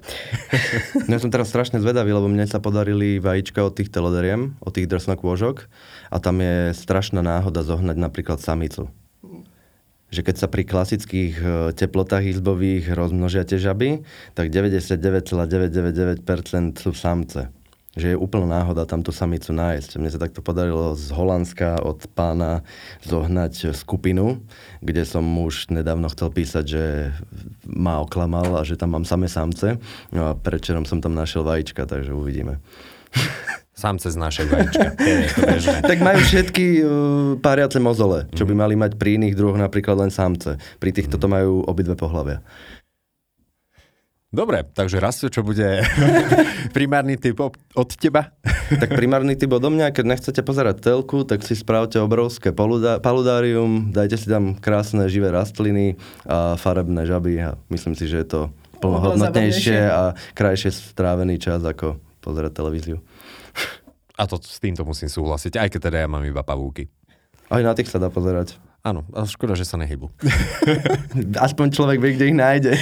no 1.10 1.12
ja 1.17 1.19
som 1.21 1.34
teraz 1.34 1.49
strašne 1.49 1.82
zvedavý, 1.82 2.13
lebo 2.13 2.30
mne 2.30 2.45
sa 2.45 2.62
podarili 2.62 3.17
vajíčka 3.17 3.65
od 3.65 3.73
tých 3.73 3.89
teloderiem, 3.89 4.54
od 4.62 4.71
tých 4.78 4.86
drsnokôžok 4.86 5.65
a 6.13 6.17
tam 6.21 6.41
je 6.45 6.78
strašná 6.78 7.25
náhoda 7.25 7.65
zohnať 7.65 7.97
napríklad 7.97 8.38
samicu. 8.38 8.93
Že 10.13 10.21
keď 10.21 10.36
sa 10.38 10.47
pri 10.47 10.63
klasických 10.69 11.34
e, 11.41 11.73
teplotách 11.73 12.30
izbových 12.30 12.93
rozmnožia 12.93 13.41
tie 13.41 13.58
žaby, 13.58 14.06
tak 14.38 14.54
99,999% 14.54 16.21
sú 16.78 16.93
samce 16.93 17.49
že 17.96 18.14
je 18.14 18.18
úplná 18.20 18.60
náhoda 18.60 18.84
tam 18.84 19.00
tú 19.00 19.16
samicu 19.16 19.56
nájsť. 19.56 19.98
Mne 19.98 20.12
sa 20.12 20.20
takto 20.20 20.44
podarilo 20.44 20.94
z 21.00 21.16
Holandska 21.16 21.80
od 21.80 22.04
pána 22.12 22.68
zohnať 23.08 23.72
skupinu, 23.72 24.44
kde 24.84 25.08
som 25.08 25.24
už 25.24 25.72
nedávno 25.72 26.12
chcel 26.12 26.30
písať, 26.30 26.66
že 26.68 26.84
ma 27.64 28.04
oklamal 28.04 28.60
a 28.60 28.68
že 28.68 28.76
tam 28.76 29.00
mám 29.00 29.08
samé 29.08 29.32
samce. 29.32 29.80
No 30.12 30.28
a 30.28 30.36
predčerom 30.36 30.84
som 30.84 31.00
tam 31.00 31.16
našiel 31.16 31.48
vajíčka, 31.48 31.88
takže 31.88 32.12
uvidíme. 32.12 32.60
Samce 33.76 34.08
z 34.12 34.16
našej 34.16 34.46
vajíčka. 34.48 34.88
tak 35.92 36.00
majú 36.00 36.20
všetky 36.24 36.66
uh, 36.80 36.88
páriace 37.44 37.80
mozole, 37.84 38.28
čo 38.32 38.48
by 38.48 38.56
mhm. 38.56 38.60
mali 38.60 38.76
mať 38.80 38.92
pri 38.96 39.20
iných 39.20 39.36
druhoch 39.36 39.60
napríklad 39.60 40.00
len 40.00 40.12
samce. 40.12 40.60
Pri 40.80 40.92
týchto 40.96 41.20
to 41.20 41.28
majú 41.28 41.64
obidve 41.68 41.96
pohľavia. 42.00 42.40
Dobre, 44.36 44.67
takže 44.67 45.00
raz 45.00 45.24
čo 45.24 45.41
bude 45.48 45.80
primárny 46.76 47.15
typ 47.15 47.39
od 47.71 47.89
teba? 47.95 48.36
tak 48.84 48.91
primárny 48.91 49.39
typ 49.39 49.48
odo 49.56 49.71
mňa, 49.71 49.95
keď 49.95 50.06
nechcete 50.12 50.41
pozerať 50.43 50.84
telku, 50.84 51.24
tak 51.24 51.39
si 51.48 51.56
spravte 51.56 52.04
obrovské 52.04 52.52
paludárium, 52.52 53.95
dajte 53.95 54.19
si 54.19 54.28
tam 54.28 54.60
krásne 54.60 55.08
živé 55.08 55.32
rastliny 55.32 55.95
a 56.28 56.60
farebné 56.60 57.08
žaby 57.08 57.34
a 57.48 57.56
myslím 57.71 57.95
si, 57.95 58.12
že 58.12 58.21
je 58.21 58.28
to 58.28 58.41
plnohodnotnejšie 58.84 59.80
a 59.88 60.12
krajšie 60.36 60.76
strávený 60.76 61.39
čas 61.39 61.63
ako 61.63 61.95
pozerať 62.19 62.52
televíziu. 62.60 63.00
A 64.19 64.28
to 64.28 64.36
s 64.43 64.60
týmto 64.60 64.84
musím 64.84 65.08
súhlasiť, 65.08 65.56
aj 65.56 65.69
keď 65.71 65.80
teda 65.80 65.98
ja 66.04 66.08
mám 66.12 66.28
iba 66.28 66.43
pavúky. 66.43 66.91
Aj 67.48 67.63
na 67.63 67.71
tých 67.71 67.88
sa 67.88 68.04
dá 68.04 68.12
pozerať. 68.12 68.60
Áno, 68.86 69.02
ale 69.15 69.26
škoda, 69.26 69.58
že 69.58 69.65
sa 69.65 69.82
nehybu. 69.82 70.13
Aspoň 71.45 71.74
človek 71.74 71.98
vie, 71.98 72.12
kde 72.19 72.26
ich 72.30 72.38
nájde. 72.38 72.74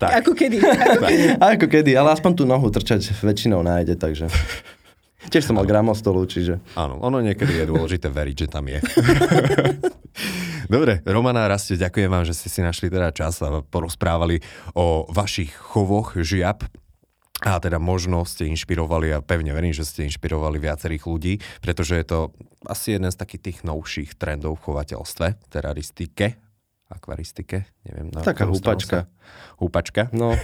Tak. 0.00 0.24
Ako 0.24 0.32
kedy. 0.32 0.64
Ako 0.64 1.04
kedy. 1.04 1.24
Ako 1.52 1.66
kedy, 1.68 1.90
ale 1.92 2.16
aspoň 2.16 2.32
tú 2.32 2.44
nohu 2.48 2.72
trčať 2.72 3.12
väčšinou 3.20 3.60
nájde, 3.60 4.00
takže... 4.00 4.32
Tiež 5.28 5.44
som 5.44 5.60
mal 5.60 5.68
gramostolu, 5.68 6.24
čiže... 6.24 6.56
Áno, 6.72 6.96
ono 7.04 7.20
niekedy 7.20 7.60
je 7.60 7.68
dôležité 7.68 8.08
veriť, 8.08 8.36
že 8.40 8.48
tam 8.48 8.64
je. 8.64 8.80
Dobre, 10.72 11.04
Romana 11.04 11.44
Raste, 11.44 11.76
ďakujem 11.76 12.08
vám, 12.08 12.24
že 12.24 12.32
ste 12.32 12.48
si 12.48 12.64
našli 12.64 12.88
teda 12.88 13.12
čas 13.12 13.44
a 13.44 13.60
porozprávali 13.60 14.40
o 14.72 15.04
vašich 15.12 15.52
chovoch 15.52 16.16
žiab. 16.16 16.64
A 17.44 17.60
teda 17.60 17.76
možno 17.76 18.24
ste 18.24 18.48
inšpirovali 18.48 19.12
a 19.12 19.20
pevne 19.20 19.52
verím, 19.52 19.76
že 19.76 19.84
ste 19.84 20.08
inšpirovali 20.08 20.56
viacerých 20.56 21.04
ľudí, 21.04 21.40
pretože 21.60 22.00
je 22.00 22.06
to 22.08 22.18
asi 22.64 22.96
jeden 22.96 23.08
z 23.12 23.20
takých 23.20 23.42
tých 23.44 23.58
novších 23.68 24.16
trendov 24.16 24.60
v 24.60 24.64
chovateľstve, 24.72 25.52
teraristike, 25.52 26.40
akvaristike, 26.90 27.70
neviem. 27.86 28.10
Na 28.10 28.26
Taká 28.26 28.50
húpačka. 28.50 29.06
Húpačka? 29.62 30.10
No, 30.10 30.34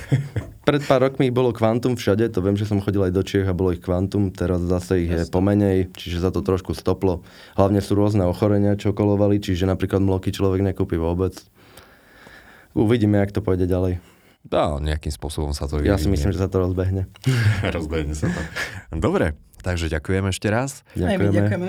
pred 0.62 0.78
pár 0.86 1.02
rokmi 1.02 1.28
ich 1.28 1.34
bolo 1.34 1.50
kvantum 1.50 1.98
všade, 1.98 2.30
to 2.30 2.38
viem, 2.38 2.54
že 2.54 2.70
som 2.70 2.78
chodil 2.78 3.02
aj 3.02 3.12
do 3.12 3.22
Čiech 3.26 3.50
a 3.50 3.56
bolo 3.56 3.74
ich 3.74 3.82
kvantum, 3.82 4.30
teraz 4.30 4.62
zase 4.62 5.02
ich 5.02 5.10
Jasne. 5.10 5.26
je 5.26 5.34
pomenej, 5.34 5.76
čiže 5.98 6.22
za 6.22 6.30
to 6.30 6.46
trošku 6.46 6.72
stoplo. 6.78 7.26
Hlavne 7.58 7.82
sú 7.82 7.98
rôzne 7.98 8.22
ochorenia, 8.22 8.78
čo 8.78 8.94
kolovali, 8.94 9.42
čiže 9.42 9.66
napríklad 9.66 9.98
mloky 9.98 10.30
človek 10.30 10.62
nekúpi 10.62 10.94
vôbec. 10.94 11.34
Uvidíme, 12.78 13.18
jak 13.18 13.34
to 13.34 13.42
pôjde 13.42 13.66
ďalej. 13.66 13.98
Dá, 14.46 14.78
nejakým 14.78 15.10
spôsobom 15.10 15.50
sa 15.50 15.66
to 15.66 15.82
Ja 15.82 15.98
si 15.98 16.06
myslím, 16.06 16.30
že 16.30 16.38
sa 16.38 16.46
to 16.46 16.62
rozbehne. 16.62 17.10
rozbehne 17.74 18.14
sa 18.14 18.30
to. 18.30 18.40
Dobre, 18.94 19.34
takže 19.66 19.90
ďakujem 19.90 20.30
ešte 20.30 20.46
raz. 20.46 20.86
Ďakujeme. 20.94 21.10
Aj 21.10 21.18
my 21.18 21.28
ďakujeme. 21.34 21.68